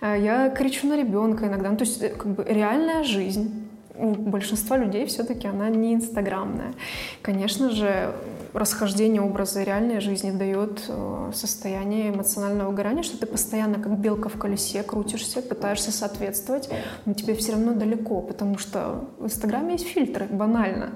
э, 0.00 0.16
я 0.20 0.50
кричу 0.50 0.88
на 0.88 0.96
ребенка 0.96 1.46
иногда. 1.46 1.70
Ну, 1.70 1.76
то 1.76 1.84
есть, 1.84 2.02
э, 2.02 2.08
как 2.08 2.26
бы 2.26 2.44
реальная 2.44 3.04
жизнь 3.04 3.66
у 3.98 4.10
большинства 4.10 4.76
людей 4.76 5.06
все-таки 5.06 5.46
она 5.46 5.68
не 5.68 5.94
инстаграмная. 5.94 6.74
Конечно 7.22 7.70
же, 7.70 8.12
расхождение 8.56 9.20
образа 9.20 9.62
реальной 9.62 10.00
жизни 10.00 10.30
дает 10.30 10.84
э, 10.88 11.30
состояние 11.34 12.10
эмоционального 12.10 12.70
выгорания, 12.70 13.02
что 13.02 13.18
ты 13.18 13.26
постоянно 13.26 13.78
как 13.78 13.98
белка 13.98 14.28
в 14.28 14.38
колесе 14.38 14.82
крутишься, 14.82 15.42
пытаешься 15.42 15.92
соответствовать, 15.92 16.70
но 17.04 17.12
тебе 17.12 17.34
все 17.34 17.52
равно 17.52 17.74
далеко, 17.74 18.22
потому 18.22 18.56
что 18.58 19.04
в 19.18 19.26
Инстаграме 19.26 19.72
есть 19.72 19.86
фильтры, 19.86 20.26
банально, 20.26 20.90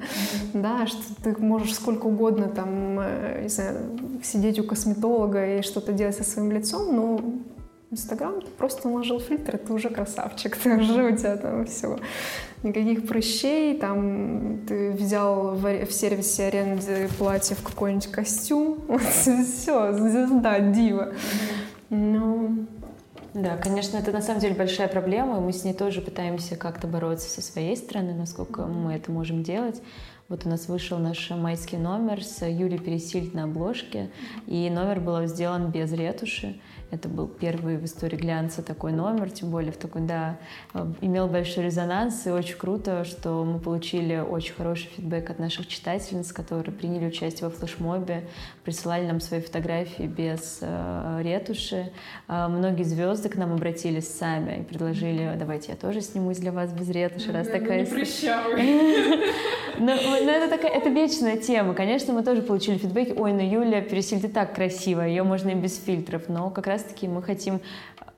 mm-hmm. 0.53 0.63
да, 0.63 0.87
что 0.87 1.03
ты 1.23 1.37
можешь 1.41 1.75
сколько 1.75 2.07
угодно 2.07 2.49
там, 2.49 2.99
э, 3.01 3.43
не 3.43 3.49
знаю, 3.49 3.77
сидеть 4.23 4.59
у 4.59 4.65
косметолога 4.65 5.59
и 5.59 5.63
что-то 5.63 5.93
делать 5.93 6.17
со 6.17 6.25
своим 6.25 6.51
лицом, 6.51 6.97
но 6.97 7.21
Инстаграм, 7.93 8.41
ты 8.41 8.47
просто 8.47 8.89
наложил 8.89 9.19
фильтр, 9.19 9.59
ты 9.59 9.73
уже 9.73 9.91
красавчик, 9.91 10.57
ты 10.63 10.77
уже 10.77 11.13
у 11.13 11.17
тебя 11.17 11.37
там 11.37 11.67
все. 11.67 11.99
Никаких 12.63 13.09
прыщей, 13.09 13.77
там 13.77 14.61
ты 14.67 14.93
взял 14.93 15.57
в, 15.57 15.87
в 15.87 15.93
сервисе 15.93 16.47
аренды 16.47 17.09
платье 17.19 17.57
в 17.57 17.63
какой-нибудь 17.63 18.07
костюм, 18.09 18.79
все, 18.99 19.93
звезда, 19.93 20.61
дива. 20.61 21.15
Ну, 21.89 22.67
да, 23.35 23.57
конечно, 23.57 23.97
это 23.97 24.13
на 24.13 24.23
самом 24.23 24.41
деле 24.41 24.55
большая 24.55 24.87
проблема, 24.87 25.39
и 25.39 25.41
мы 25.41 25.53
с 25.53 25.65
ней 25.65 25.75
тоже 25.75 26.01
пытаемся 26.01 26.55
как-то 26.55 26.87
бороться 26.87 27.29
со 27.29 27.43
своей 27.43 27.77
стороны, 27.77 28.15
насколько 28.15 28.67
мы 28.67 28.93
это 28.93 29.11
можем 29.11 29.43
делать. 29.43 29.83
Вот 30.29 30.47
у 30.47 30.49
нас 30.49 30.69
вышел 30.69 30.99
наш 30.99 31.29
майский 31.31 31.77
номер 31.77 32.23
с 32.23 32.47
Юлией 32.47 32.79
Пересильд 32.79 33.35
на 33.35 33.45
обложке, 33.45 34.11
и 34.47 34.71
номер 34.71 35.01
был 35.01 35.27
сделан 35.27 35.73
без 35.73 35.93
ретуши. 35.93 36.61
Это 36.91 37.09
был 37.09 37.29
первый 37.29 37.77
в 37.77 37.85
истории 37.85 38.17
глянца 38.17 38.63
такой 38.63 38.93
номер, 38.93 39.31
тем 39.31 39.51
более 39.51 39.73
в 39.73 39.77
такой, 39.77 40.03
да, 40.03 40.39
имел 41.01 41.29
большой 41.29 41.65
резонанс, 41.65 42.27
и 42.27 42.31
очень 42.31 42.57
круто, 42.57 43.05
что 43.05 43.45
мы 43.45 43.61
получили 43.61 44.17
очень 44.17 44.55
хороший 44.55 44.89
фидбэк 44.97 45.31
от 45.31 45.39
наших 45.39 45.69
читательниц, 45.69 46.33
которые 46.33 46.75
приняли 46.75 47.07
участие 47.07 47.49
во 47.49 47.55
флешмобе, 47.55 48.25
присылали 48.65 49.07
нам 49.07 49.21
свои 49.21 49.41
фотографии 49.41 50.03
без 50.03 50.59
э, 50.63 51.21
ретуши. 51.23 51.93
Э, 52.29 52.49
многие 52.49 52.83
звезды 52.83 53.29
к 53.29 53.37
нам 53.37 53.53
обратились 53.53 54.09
сами 54.09 54.61
и 54.61 54.63
предложили, 54.65 55.37
давайте 55.39 55.73
я 55.73 55.77
тоже 55.77 56.01
снимусь 56.01 56.39
для 56.39 56.51
вас 56.51 56.73
без 56.73 56.91
ретуши, 56.91 57.31
раз 57.31 57.47
такая... 57.47 57.87
Но, 59.79 59.95
но 59.95 59.95
это 60.31 60.49
такая, 60.49 60.73
это 60.73 60.89
вечная 60.89 61.37
тема. 61.37 61.75
Конечно, 61.75 62.13
мы 62.13 62.23
тоже 62.23 62.43
получили 62.43 62.79
фидбэк, 62.79 63.19
ой, 63.19 63.33
ну 63.33 63.41
Юля 63.41 63.81
Пересиль, 63.81 64.21
ты 64.21 64.29
так 64.29 64.55
красиво, 64.55 65.03
ее 65.03 65.23
можно 65.23 65.51
и 65.51 65.55
без 65.55 65.79
фильтров, 65.79 66.29
но 66.29 66.51
как 66.51 66.67
раз-таки 66.81 67.09
мы 67.09 67.23
хотим 67.23 67.61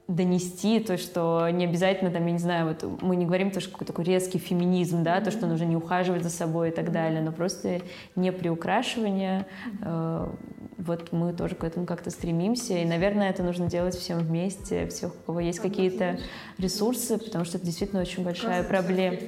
донести 0.08 0.80
то, 0.80 0.98
что 0.98 1.48
не 1.50 1.64
обязательно, 1.64 2.10
там, 2.10 2.26
я 2.26 2.32
не 2.32 2.38
знаю, 2.38 2.68
вот 2.68 3.02
мы 3.02 3.16
не 3.16 3.24
говорим 3.24 3.50
то, 3.50 3.60
что 3.60 3.84
такой 3.84 4.04
резкий 4.04 4.38
феминизм, 4.38 5.02
да, 5.02 5.20
то, 5.20 5.30
что 5.30 5.46
нужно 5.46 5.64
не 5.64 5.76
ухаживать 5.76 6.22
за 6.22 6.30
собой 6.30 6.68
и 6.68 6.72
так 6.72 6.92
далее, 6.92 7.22
но 7.22 7.32
просто 7.32 7.80
не 8.16 8.32
приукрашивание. 8.32 9.46
Э, 9.80 10.28
вот 10.78 11.12
мы 11.12 11.32
тоже 11.32 11.54
к 11.54 11.64
этому 11.64 11.86
как-то 11.86 12.10
стремимся, 12.10 12.74
и, 12.74 12.84
наверное, 12.84 13.30
это 13.30 13.42
нужно 13.42 13.68
делать 13.68 13.94
всем 13.94 14.18
вместе, 14.18 14.88
всех, 14.88 15.14
у 15.14 15.26
кого 15.26 15.40
есть 15.40 15.60
какие-то 15.60 16.18
ресурсы, 16.58 17.18
потому 17.18 17.44
что 17.44 17.58
это 17.58 17.66
действительно 17.66 18.02
очень 18.02 18.24
большая 18.24 18.64
проблема. 18.64 19.18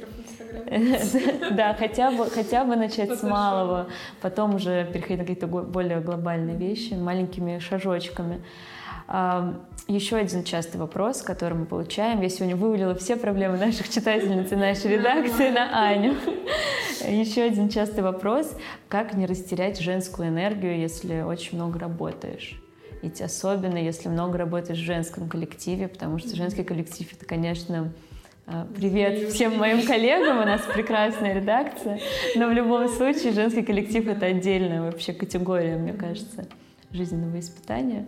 Да, 1.50 1.75
хотя 1.75 2.12
бы, 2.12 2.26
хотя 2.31 2.64
бы 2.64 2.76
начать 2.76 3.19
с 3.19 3.23
малого, 3.23 3.88
потом 4.21 4.55
уже 4.55 4.85
переходить 4.93 5.19
на 5.19 5.25
какие-то 5.25 5.47
более 5.47 6.00
глобальные 6.00 6.57
вещи, 6.57 6.95
маленькими 6.95 7.59
шажочками. 7.59 8.41
Еще 9.06 10.16
один 10.16 10.44
частый 10.44 10.80
вопрос, 10.80 11.20
который 11.20 11.58
мы 11.58 11.66
получаем. 11.66 12.23
Я 12.23 12.28
сегодня 12.30 12.56
вывалила 12.56 12.94
все 12.94 13.16
проблемы 13.16 13.58
наших 13.58 13.90
читательниц 13.90 14.50
и 14.50 14.56
нашей 14.56 14.92
редакции 14.92 15.50
на 15.50 15.88
Аню. 15.88 16.14
Еще 17.06 17.42
один 17.42 17.68
частый 17.68 18.02
вопрос. 18.02 18.56
Как 18.88 19.14
не 19.14 19.26
растерять 19.26 19.78
женскую 19.78 20.28
энергию, 20.28 20.78
если 20.78 21.20
очень 21.20 21.58
много 21.58 21.78
работаешь? 21.78 22.58
Ведь 23.02 23.20
особенно, 23.20 23.76
если 23.76 24.08
много 24.08 24.38
работаешь 24.38 24.78
в 24.78 24.84
женском 24.84 25.28
коллективе, 25.28 25.88
потому 25.88 26.18
что 26.18 26.34
женский 26.34 26.64
коллектив— 26.64 27.12
это, 27.12 27.26
конечно, 27.26 27.92
а, 28.46 28.66
Привет 28.76 29.32
всем 29.32 29.56
моим 29.56 29.87
коллегам, 29.87 30.38
у 30.38 30.44
нас 30.44 30.61
прекрасная 30.62 31.34
редакция, 31.34 31.99
но 32.37 32.49
в 32.49 32.52
любом 32.52 32.88
случае 32.88 33.32
женский 33.32 33.62
коллектив 33.62 34.06
это 34.06 34.26
отдельная 34.26 34.82
вообще 34.82 35.14
категория, 35.14 35.76
мне 35.76 35.94
кажется, 35.94 36.46
жизненного 36.90 37.40
испытания. 37.40 38.06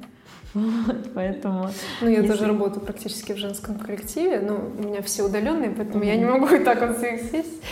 Вот, 0.56 1.12
поэтому... 1.14 1.68
Ну, 2.00 2.08
я 2.08 2.20
если... 2.20 2.28
тоже 2.28 2.46
работаю 2.46 2.80
практически 2.80 3.32
в 3.32 3.36
женском 3.36 3.78
коллективе, 3.78 4.40
но 4.40 4.54
у 4.56 4.88
меня 4.88 5.02
все 5.02 5.22
удаленные, 5.22 5.70
поэтому 5.70 6.02
mm-hmm. 6.02 6.06
я 6.08 6.16
не 6.16 6.24
могу 6.24 6.46
и 6.54 6.64
так 6.64 6.80
вот 6.80 6.96
всех 6.96 7.20
сесть. 7.30 7.62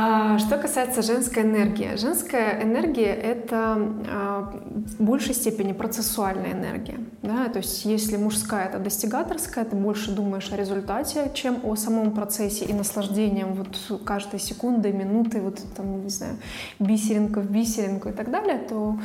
А, 0.00 0.38
что 0.38 0.58
касается 0.58 1.02
женской 1.02 1.42
энергии. 1.42 1.96
Женская 1.96 2.62
энергия— 2.62 3.14
это 3.14 3.76
а, 4.08 4.60
в 4.98 5.02
большей 5.02 5.34
степени 5.34 5.72
процессуальная 5.72 6.52
энергия. 6.52 7.00
Да? 7.22 7.48
То 7.48 7.58
есть 7.58 7.84
если 7.84 8.16
мужская— 8.16 8.66
это 8.68 8.78
достигаторская, 8.78 9.64
ты 9.64 9.74
больше 9.74 10.12
думаешь 10.12 10.52
о 10.52 10.56
результате, 10.56 11.32
чем 11.34 11.58
о 11.64 11.74
самом 11.74 12.12
процессе 12.12 12.64
и 12.64 12.72
наслаждением 12.72 13.54
вот 13.54 14.02
каждой 14.04 14.38
секунды, 14.38 14.92
минуты, 14.92 15.40
вот 15.40 15.60
там, 15.76 16.04
не 16.04 16.10
знаю, 16.10 16.36
бисеринка 16.78 17.40
в 17.40 17.50
бисеринку 17.50 18.08
и 18.08 18.12
так 18.12 18.30
далее, 18.30 18.58
то 18.58 18.98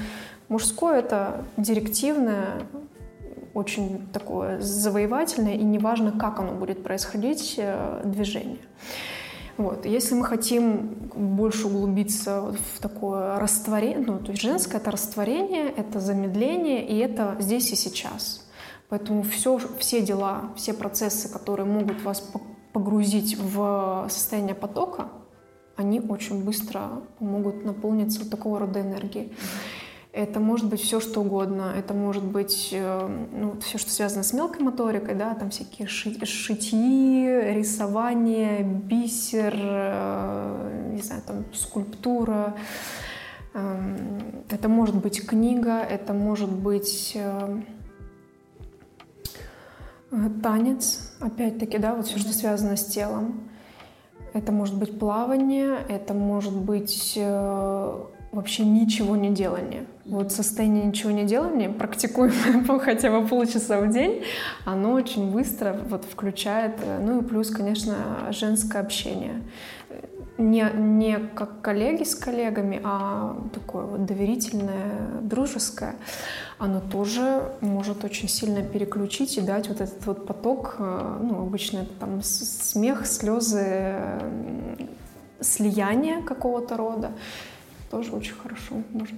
Мужское— 0.49 0.99
это 0.99 1.45
директивное, 1.57 2.61
очень 3.53 4.07
такое 4.11 4.59
завоевательное, 4.61 5.55
и 5.55 5.63
неважно, 5.63 6.11
как 6.11 6.39
оно 6.39 6.53
будет 6.53 6.83
происходить, 6.83 7.55
э, 7.57 8.01
движение. 8.03 8.57
Вот. 9.57 9.85
Если 9.85 10.15
мы 10.15 10.25
хотим 10.25 11.11
больше 11.15 11.67
углубиться 11.67 12.55
в 12.75 12.81
такое 12.81 13.39
растворение, 13.39 13.99
ну, 13.99 14.19
то 14.19 14.31
есть 14.31 14.41
женское— 14.41 14.77
это 14.79 14.89
растворение, 14.89 15.69
это 15.69 15.99
замедление, 15.99 16.85
и 16.87 16.97
это 16.97 17.35
здесь 17.39 17.71
и 17.71 17.75
сейчас. 17.75 18.47
Поэтому 18.89 19.21
все, 19.23 19.59
все 19.77 20.01
дела, 20.01 20.51
все 20.55 20.73
процессы, 20.73 21.31
которые 21.31 21.67
могут 21.67 22.03
вас 22.03 22.31
погрузить 22.73 23.37
в 23.37 24.07
состояние 24.09 24.55
потока, 24.55 25.09
они 25.75 25.99
очень 25.99 26.43
быстро 26.43 26.89
могут 27.19 27.63
наполниться 27.63 28.19
вот 28.19 28.29
такого 28.29 28.59
рода 28.59 28.81
энергией. 28.81 29.33
Это 30.13 30.39
может 30.39 30.69
быть 30.69 30.79
все, 30.79 30.99
что 30.99 31.21
угодно. 31.21 31.73
Это 31.75 31.95
может 31.95 32.23
быть 32.23 32.69
э, 32.71 33.27
ну, 33.31 33.59
все, 33.61 33.79
что 33.79 33.89
связано 33.89 34.21
с 34.21 34.31
мелкой 34.31 34.61
моторикой, 34.61 35.15
да, 35.15 35.33
там 35.33 35.49
всякие 35.49 35.87
ши- 35.87 36.23
шитьи, 36.23 37.25
рисование, 37.51 38.61
бисер, 38.61 39.55
э, 39.57 40.91
не 40.93 41.01
знаю, 41.01 41.23
там 41.25 41.45
скульптура. 41.51 42.53
Эм, 43.55 44.43
это 44.51 44.69
может 44.69 44.95
быть 44.97 45.25
книга, 45.25 45.79
это 45.79 46.13
может 46.13 46.51
быть 46.51 47.13
э, 47.15 47.61
танец, 50.43 51.15
опять-таки, 51.21 51.79
да, 51.79 51.95
вот 51.95 52.05
все, 52.05 52.19
что 52.19 52.33
связано 52.33 52.77
с 52.77 52.85
телом. 52.85 53.49
Это 54.33 54.51
может 54.51 54.77
быть 54.77 54.99
плавание, 54.99 55.75
это 55.89 56.13
может 56.13 56.55
быть 56.55 57.17
вообще 58.31 58.65
ничего 58.65 59.15
не 59.15 59.31
делания. 59.31 59.85
Вот 60.05 60.33
состояние 60.33 60.83
ничего 60.83 61.11
не 61.11 61.23
делания, 61.23 61.69
практикуемое 61.69 62.79
хотя 62.83 63.09
бы 63.09 63.25
полчаса 63.25 63.79
в 63.79 63.89
день, 63.89 64.23
оно 64.65 64.91
очень 64.91 65.31
быстро 65.31 65.79
вот 65.87 66.03
включает, 66.03 66.73
э, 66.81 66.99
ну 66.99 67.21
и 67.21 67.23
плюс, 67.23 67.49
конечно, 67.49 67.95
женское 68.31 68.81
общение. 68.81 69.41
Не, 70.37 70.69
не 70.73 71.19
как 71.35 71.61
коллеги 71.61 72.03
с 72.03 72.15
коллегами, 72.15 72.81
а 72.83 73.37
такое 73.53 73.85
вот 73.85 74.05
доверительное, 74.05 75.21
дружеское, 75.21 75.95
оно 76.57 76.81
тоже 76.81 77.43
может 77.61 78.03
очень 78.03 78.27
сильно 78.27 78.61
переключить 78.61 79.37
и 79.37 79.41
дать 79.41 79.69
вот 79.69 79.79
этот 79.79 80.05
вот 80.05 80.25
поток, 80.27 80.75
э, 80.79 81.17
ну, 81.21 81.43
обычно 81.43 81.79
это 81.79 81.93
там 81.99 82.21
смех, 82.23 83.07
слезы, 83.07 83.95
слияние 85.39 86.21
какого-то 86.23 86.75
рода 86.75 87.11
тоже 87.89 88.11
очень 88.11 88.33
хорошо 88.33 88.81
может 88.91 89.13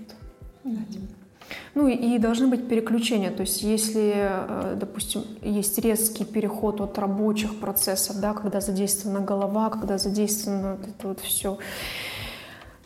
Ну 1.76 1.88
и 1.88 2.18
должны 2.18 2.48
быть 2.48 2.68
переключения, 2.68 3.30
то 3.30 3.42
есть 3.42 3.62
если, 3.62 4.14
э, 4.16 4.78
допустим, 4.80 5.24
есть 5.44 5.78
резкий 5.78 6.26
переход 6.26 6.82
от 6.82 6.98
рабочих 6.98 7.60
процессов, 7.60 8.20
да, 8.20 8.34
когда 8.34 8.62
задействована 8.62 9.20
голова, 9.20 9.70
когда 9.70 9.98
задействовано 9.98 10.78
вот 10.78 10.88
это 10.88 11.08
вот 11.08 11.20
все, 11.20 11.60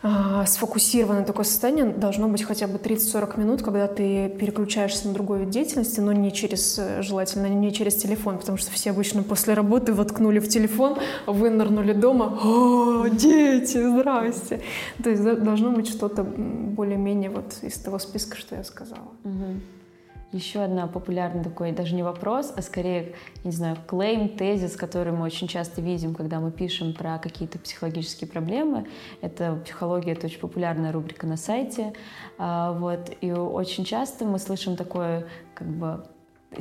сфокусированное 0.02 1.26
такое 1.26 1.44
состояние 1.44 1.86
должно 1.86 2.30
быть 2.30 2.44
хотя 2.44 2.68
бы 2.68 2.78
30-40 2.78 3.40
минут, 3.40 3.62
когда 3.62 3.88
ты 3.88 4.30
переключаешься 4.30 5.08
на 5.08 5.14
другой 5.14 5.40
вид 5.40 5.50
деятельности, 5.50 6.00
но 6.00 6.14
не 6.14 6.32
через, 6.32 6.80
э, 6.80 7.02
желательно, 7.02 7.48
не 7.48 7.74
через 7.74 7.96
телефон, 7.96 8.38
потому 8.38 8.58
что 8.58 8.72
все 8.72 8.92
обычно 8.92 9.24
после 9.24 9.56
работы 9.56 9.94
воткнули 9.94 10.40
в 10.40 10.48
телефон, 10.48 10.98
вынырнули 11.26 11.92
дома, 11.92 12.40
о, 12.42 13.08
дети, 13.10 13.78
здрасте. 13.78 14.62
То 15.04 15.10
есть 15.10 15.22
должно 15.24 15.72
быть 15.72 15.90
что-то 15.90 16.24
более-менее 16.24 17.30
вот 17.30 17.58
из 17.62 17.78
того 17.78 18.00
списка, 18.00 18.38
что 18.38 18.56
я 18.56 18.64
сказала. 18.64 19.12
Угу. 19.26 19.79
Еще 20.32 20.62
одна 20.62 20.86
популярный 20.86 21.44
такой, 21.44 21.72
даже 21.72 21.96
не 21.96 22.04
вопрос, 22.04 22.54
а 22.56 22.62
скорее, 22.62 23.16
не 23.44 23.52
знаю, 23.52 23.78
клейм, 23.88 24.30
тезис, 24.30 24.76
который 24.76 25.12
мы 25.12 25.24
очень 25.26 25.48
часто 25.48 25.82
видим, 25.82 26.14
когда 26.14 26.40
мы 26.40 26.52
пишем 26.52 26.94
про 26.94 27.18
какие-то 27.18 27.58
психологические 27.58 28.30
проблемы. 28.30 28.88
Это 29.22 29.60
психология, 29.66 30.12
это 30.12 30.28
очень 30.28 30.40
популярная 30.40 30.92
рубрика 30.92 31.26
на 31.26 31.36
сайте. 31.36 31.94
А, 32.38 32.74
вот, 32.74 33.12
и 33.22 33.32
очень 33.32 33.86
часто 33.86 34.26
мы 34.26 34.38
слышим 34.38 34.76
такое, 34.76 35.26
как 35.56 35.68
бы, 35.68 36.06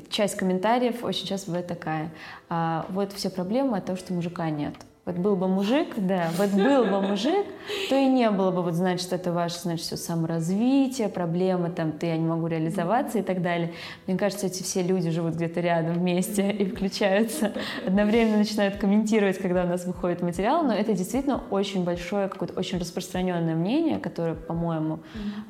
часть 0.09 0.37
комментариев 0.37 1.05
очень 1.05 1.27
часто 1.27 1.49
бывает 1.49 1.67
такая. 1.67 2.11
А, 2.49 2.87
вот 2.89 3.13
все 3.13 3.29
проблемы 3.29 3.77
от 3.77 3.85
того, 3.85 3.99
что 3.99 4.15
мужика 4.15 4.49
нет. 4.49 4.75
Вот 5.09 5.17
был 5.17 5.37
бы 5.37 5.49
мужик, 5.49 5.95
да, 5.97 6.29
вот 6.37 6.51
был 6.51 6.85
бы 6.85 7.01
мужик, 7.01 7.47
то 7.89 7.97
и 7.97 8.05
не 8.05 8.31
было 8.31 8.51
бы, 8.51 8.63
вот 8.63 8.75
значит, 8.75 9.11
это 9.15 9.33
ваше, 9.33 9.59
значит, 9.61 9.87
все 9.87 9.97
саморазвитие, 9.97 11.09
проблемы, 11.09 11.71
там, 11.71 11.93
ты, 11.93 12.09
я 12.09 12.19
не 12.19 12.27
могу 12.27 12.47
реализоваться 12.47 13.19
и 13.19 13.23
так 13.23 13.41
далее. 13.41 13.73
Мне 14.07 14.19
кажется, 14.19 14.49
эти 14.49 14.63
все 14.63 14.83
люди 14.83 15.09
живут 15.09 15.37
где-то 15.37 15.63
рядом 15.63 15.95
вместе 15.95 16.51
и 16.51 16.67
включаются, 16.67 17.55
одновременно 17.87 18.37
начинают 18.37 18.77
комментировать, 18.77 19.39
когда 19.39 19.65
у 19.65 19.67
нас 19.67 19.87
выходит 19.87 20.21
материал, 20.21 20.63
но 20.63 20.75
это 20.75 20.93
действительно 20.93 21.43
очень 21.49 21.85
большое, 21.85 22.29
какое-то 22.29 22.59
очень 22.59 22.77
распространенное 22.77 23.55
мнение, 23.55 23.99
которое, 24.01 24.35
по-моему, 24.35 25.01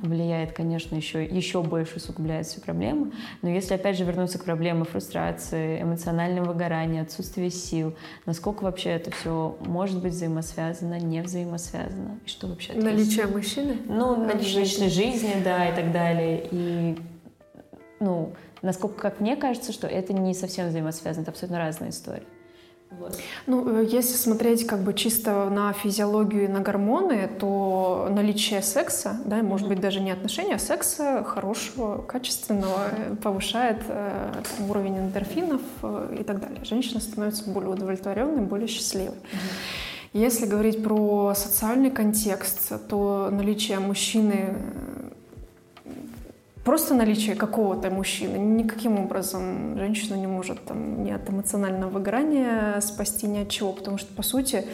влияет, 0.01 0.53
конечно, 0.53 0.95
еще, 0.95 1.25
еще 1.25 1.65
больше 1.65 1.97
усугубляет 1.97 2.47
всю 2.47 2.61
проблему. 2.61 3.11
Но 3.43 3.49
если, 3.49 3.75
опять 3.75 3.99
же, 3.99 4.05
вернуться 4.05 4.39
к 4.39 4.45
проблеме 4.45 4.85
фрустрации, 4.85 5.83
эмоционального 5.83 6.53
выгорания, 6.53 7.03
отсутствия 7.03 7.51
сил, 7.51 7.97
насколько 8.25 8.63
вообще 8.63 8.91
это 8.91 9.11
все 9.11 9.48
что 9.49 9.59
может 9.65 10.03
быть 10.03 10.13
взаимосвязано, 10.13 10.99
не 10.99 11.21
взаимосвязано, 11.23 12.19
и 12.25 12.29
что 12.29 12.47
вообще... 12.47 12.75
Наличие 12.75 13.27
мужчины? 13.27 13.79
Ну, 13.87 14.17
наличие 14.17 14.63
личной 14.63 14.89
жизни, 14.89 15.35
да, 15.45 15.69
и 15.69 15.75
так 15.75 15.93
далее. 15.93 16.47
И, 16.51 16.99
ну, 18.01 18.33
насколько, 18.63 19.01
как 19.01 19.21
мне 19.21 19.37
кажется, 19.37 19.73
что 19.73 19.87
это 19.87 20.13
не 20.13 20.35
совсем 20.35 20.69
взаимосвязано, 20.69 21.23
это 21.23 21.31
абсолютно 21.31 21.59
разные 21.59 21.91
истории. 21.91 22.27
Вот. 22.91 23.19
Ну, 23.47 23.81
э, 23.81 23.87
если 23.87 24.17
смотреть 24.17 24.67
как 24.67 24.81
бы 24.81 24.95
чисто 24.95 25.49
на 25.51 25.73
физиологию 25.73 26.45
и 26.45 26.49
на 26.49 26.61
гормоны, 26.61 27.29
то 27.39 28.09
наличие 28.11 28.63
секса, 28.63 29.21
да, 29.25 29.43
может 29.43 29.69
быть 29.69 29.81
даже 29.81 30.01
не 30.01 30.11
отношения, 30.11 30.55
а 30.55 30.59
секса 30.59 31.23
хорошего, 31.25 32.03
качественного 32.03 32.89
э, 32.91 33.17
повышает 33.23 33.83
э, 33.89 34.33
там, 34.33 34.71
уровень 34.71 34.99
эндорфинов 34.99 35.61
э, 35.83 36.17
и 36.21 36.25
так 36.25 36.41
далее. 36.41 36.65
Женщина 36.65 37.01
становится 37.01 37.49
более 37.51 37.71
удовлетворенной, 37.71 38.43
более 38.43 38.69
счастливой. 38.69 39.17
Если 40.15 40.47
говорить 40.47 40.83
про 40.83 41.35
социальный 41.35 41.91
контекст, 41.91 42.73
то 42.89 43.29
наличие 43.31 43.79
мужчины 43.79 44.55
просто 46.69 46.93
наличие 46.93 47.35
какого-то 47.35 47.89
мужчины 47.89 48.37
никаким 48.37 48.99
образом 48.99 49.79
женщина 49.79 50.17
не 50.17 50.27
может 50.27 50.63
там, 50.67 51.03
ни 51.03 51.11
от 51.11 51.31
эмоционального 51.31 51.89
выгорания 51.89 52.79
спасти, 52.81 53.27
ни 53.27 53.39
от 53.39 53.49
чего. 53.49 53.73
Потому 53.73 53.97
что, 53.97 54.13
по 54.13 54.23
сути, 54.23 54.67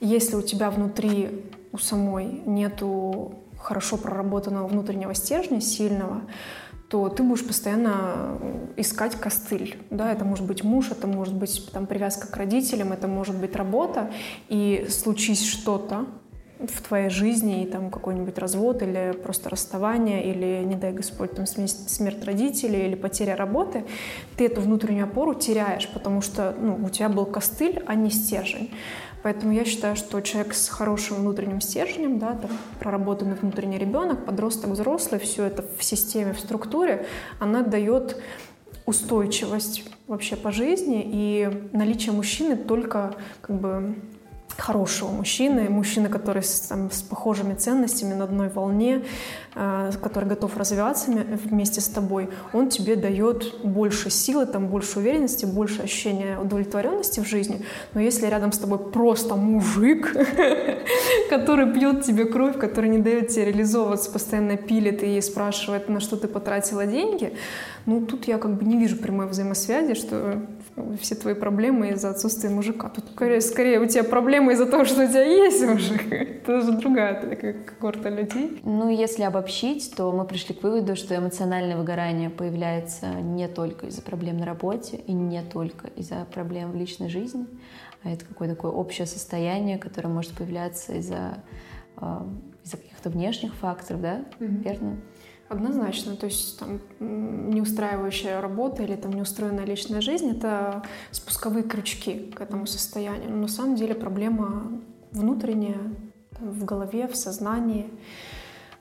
если 0.00 0.36
у 0.36 0.42
тебя 0.42 0.70
внутри, 0.70 1.46
у 1.72 1.78
самой 1.78 2.42
нету 2.44 3.36
хорошо 3.58 3.96
проработанного 3.96 4.66
внутреннего 4.66 5.14
стержня, 5.14 5.62
сильного, 5.62 6.20
то 6.90 7.08
ты 7.08 7.22
будешь 7.22 7.46
постоянно 7.46 8.38
искать 8.76 9.14
костыль. 9.14 9.78
Да? 9.88 10.12
Это 10.12 10.26
может 10.26 10.46
быть 10.46 10.62
муж, 10.62 10.90
это 10.90 11.06
может 11.06 11.32
быть 11.32 11.70
там, 11.72 11.86
привязка 11.86 12.26
к 12.28 12.36
родителям, 12.36 12.92
это 12.92 13.08
может 13.08 13.34
быть 13.34 13.56
работа. 13.56 14.10
И 14.50 14.88
случись 14.90 15.46
что-то, 15.46 16.04
в 16.70 16.80
твоей 16.80 17.10
жизни, 17.10 17.62
и 17.62 17.66
там 17.66 17.90
какой-нибудь 17.90 18.38
развод 18.38 18.82
или 18.82 19.12
просто 19.12 19.50
расставание, 19.50 20.24
или, 20.24 20.64
не 20.64 20.76
дай 20.76 20.92
Господь, 20.92 21.32
там 21.32 21.46
смерть 21.46 22.24
родителей 22.24 22.86
или 22.86 22.94
потеря 22.94 23.36
работы, 23.36 23.84
ты 24.36 24.46
эту 24.46 24.60
внутреннюю 24.60 25.04
опору 25.04 25.34
теряешь, 25.34 25.88
потому 25.88 26.20
что 26.20 26.54
ну, 26.60 26.78
у 26.84 26.88
тебя 26.88 27.08
был 27.08 27.26
костыль, 27.26 27.82
а 27.86 27.94
не 27.94 28.10
стержень. 28.10 28.70
Поэтому 29.22 29.54
я 29.54 29.64
считаю, 29.64 29.96
что 29.96 30.20
человек 30.20 30.52
с 30.52 30.68
хорошим 30.68 31.16
внутренним 31.16 31.62
стержнем, 31.62 32.18
да, 32.18 32.34
там, 32.34 32.50
проработанный 32.78 33.36
внутренний 33.36 33.78
ребенок, 33.78 34.26
подросток, 34.26 34.70
взрослый, 34.70 35.18
все 35.18 35.44
это 35.44 35.64
в 35.78 35.82
системе, 35.82 36.34
в 36.34 36.40
структуре, 36.40 37.06
она 37.40 37.62
дает 37.62 38.20
устойчивость 38.84 39.84
вообще 40.06 40.36
по 40.36 40.52
жизни, 40.52 41.02
и 41.06 41.68
наличие 41.72 42.12
мужчины 42.12 42.54
только 42.54 43.14
как 43.40 43.58
бы 43.58 43.94
хорошего 44.58 45.10
мужчины, 45.10 45.68
мужчины, 45.68 46.08
который 46.08 46.42
там, 46.68 46.90
с 46.90 47.02
похожими 47.02 47.54
ценностями 47.54 48.14
на 48.14 48.24
одной 48.24 48.48
волне, 48.48 49.02
э, 49.54 49.90
который 50.02 50.28
готов 50.28 50.56
развиваться 50.56 51.10
вместе 51.10 51.80
с 51.80 51.88
тобой, 51.88 52.30
он 52.52 52.68
тебе 52.68 52.96
дает 52.96 53.60
больше 53.64 54.10
силы, 54.10 54.46
там, 54.46 54.68
больше 54.68 54.98
уверенности, 54.98 55.44
больше 55.44 55.82
ощущения 55.82 56.38
удовлетворенности 56.38 57.20
в 57.20 57.26
жизни. 57.26 57.64
Но 57.94 58.00
если 58.00 58.26
рядом 58.26 58.52
с 58.52 58.58
тобой 58.58 58.78
просто 58.78 59.36
мужик, 59.36 60.12
который 61.30 61.72
пьет 61.72 62.04
тебе 62.04 62.24
кровь, 62.24 62.58
который 62.58 62.90
не 62.90 62.98
дает 62.98 63.28
тебе 63.28 63.46
реализовываться, 63.46 64.10
постоянно 64.10 64.56
пилит 64.56 65.02
и 65.02 65.20
спрашивает, 65.20 65.88
на 65.88 66.00
что 66.00 66.16
ты 66.16 66.28
потратила 66.28 66.86
деньги, 66.86 67.34
ну 67.86 68.06
тут 68.06 68.26
я 68.26 68.38
как 68.38 68.54
бы 68.54 68.64
не 68.64 68.78
вижу 68.78 68.96
прямой 68.96 69.26
взаимосвязи, 69.26 69.94
что 69.94 70.42
все 71.00 71.14
твои 71.14 71.34
проблемы 71.34 71.90
из-за 71.90 72.10
отсутствия 72.10 72.50
мужика. 72.50 72.88
Тут 72.88 73.04
скорее, 73.12 73.40
скорее 73.40 73.80
у 73.80 73.86
тебя 73.86 74.04
проблемы 74.04 74.52
из-за 74.52 74.66
того, 74.66 74.84
что 74.84 75.04
у 75.04 75.08
тебя 75.08 75.22
есть 75.22 75.64
мужик. 75.64 76.12
Это 76.12 76.58
уже 76.58 76.72
другая 76.72 77.20
такая 77.20 77.52
когорта 77.52 78.08
людей. 78.08 78.60
Ну, 78.64 78.88
если 78.88 79.22
обобщить, 79.22 79.94
то 79.96 80.10
мы 80.12 80.24
пришли 80.24 80.54
к 80.54 80.62
выводу, 80.62 80.96
что 80.96 81.16
эмоциональное 81.16 81.76
выгорание 81.76 82.30
появляется 82.30 83.06
не 83.06 83.46
только 83.48 83.86
из-за 83.86 84.02
проблем 84.02 84.38
на 84.38 84.46
работе 84.46 84.96
и 84.96 85.12
не 85.12 85.42
только 85.42 85.88
из-за 85.88 86.26
проблем 86.32 86.72
в 86.72 86.76
личной 86.76 87.08
жизни, 87.08 87.46
а 88.02 88.10
это 88.10 88.24
какое-то 88.24 88.56
такое 88.56 88.72
общее 88.72 89.06
состояние, 89.06 89.78
которое 89.78 90.08
может 90.08 90.32
появляться 90.32 90.92
из-за 90.94 91.38
э, 92.00 92.20
из-за 92.64 92.78
каких-то 92.78 93.10
внешних 93.10 93.54
факторов, 93.54 94.00
да? 94.00 94.24
Mm-hmm. 94.40 94.62
Верно? 94.62 94.96
Однозначно, 95.48 96.16
то 96.16 96.26
есть 96.26 96.58
там 96.58 96.80
неустраивающая 97.00 98.40
работа 98.40 98.82
или 98.82 98.96
там 98.96 99.12
неустроенная 99.12 99.66
личная 99.66 100.00
жизнь— 100.00 100.30
это 100.30 100.82
спусковые 101.10 101.64
крючки 101.64 102.32
к 102.34 102.40
этому 102.40 102.66
состоянию. 102.66 103.30
Но 103.30 103.42
на 103.42 103.48
самом 103.48 103.76
деле 103.76 103.94
проблема 103.94 104.80
внутренняя, 105.12 105.78
в 106.40 106.64
голове, 106.64 107.08
в 107.08 107.16
сознании, 107.16 107.90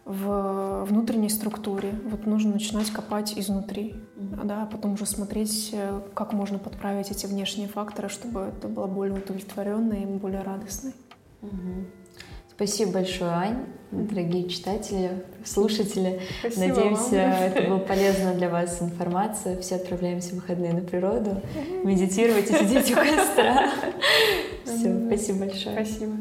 в 0.06 0.86
внутренней 0.86 1.30
структуре. 1.30 1.94
Вот 2.06 2.26
нужно 2.26 2.54
начинать 2.54 2.92
копать 2.92 3.38
изнутри, 3.38 3.96
mm-hmm. 4.16 4.46
да, 4.46 4.64
а 4.64 4.66
потом 4.66 4.94
уже 4.94 5.06
смотреть, 5.06 5.70
э, 5.74 6.02
как 6.14 6.34
можно 6.34 6.60
подправить 6.60 7.12
эти 7.12 7.26
внешние 7.26 7.68
факторы, 7.68 8.10
чтобы 8.10 8.42
это 8.42 8.68
было 8.68 8.88
более 8.88 9.18
удовлетворенной 9.18 10.04
и 10.04 10.06
более 10.06 10.42
радостной. 10.42 10.94
Mm-hmm. 11.42 11.86
Спасибо 12.66 12.94
большое, 12.94 13.32
Ань, 13.32 13.66
дорогие 13.92 14.48
читатели, 14.48 15.22
слушатели. 15.44 16.22
Спасибо 16.40 16.68
Надеемся, 16.68 17.12
вам. 17.12 17.44
это 17.44 17.62
была 17.64 17.80
полезна 17.80 18.34
для 18.36 18.48
вас 18.48 18.82
информация. 18.82 19.60
Все 19.60 19.76
отправляемся 19.76 20.30
в 20.30 20.36
выходные 20.36 20.72
на 20.72 20.80
природу. 20.80 21.42
Медитируйте, 21.84 22.58
сидите 22.58 22.94
у 22.94 22.96
костра. 22.96 23.70
Все, 24.64 25.08
спасибо 25.08 25.40
большое. 25.40 25.76
Спасибо. 25.76 26.14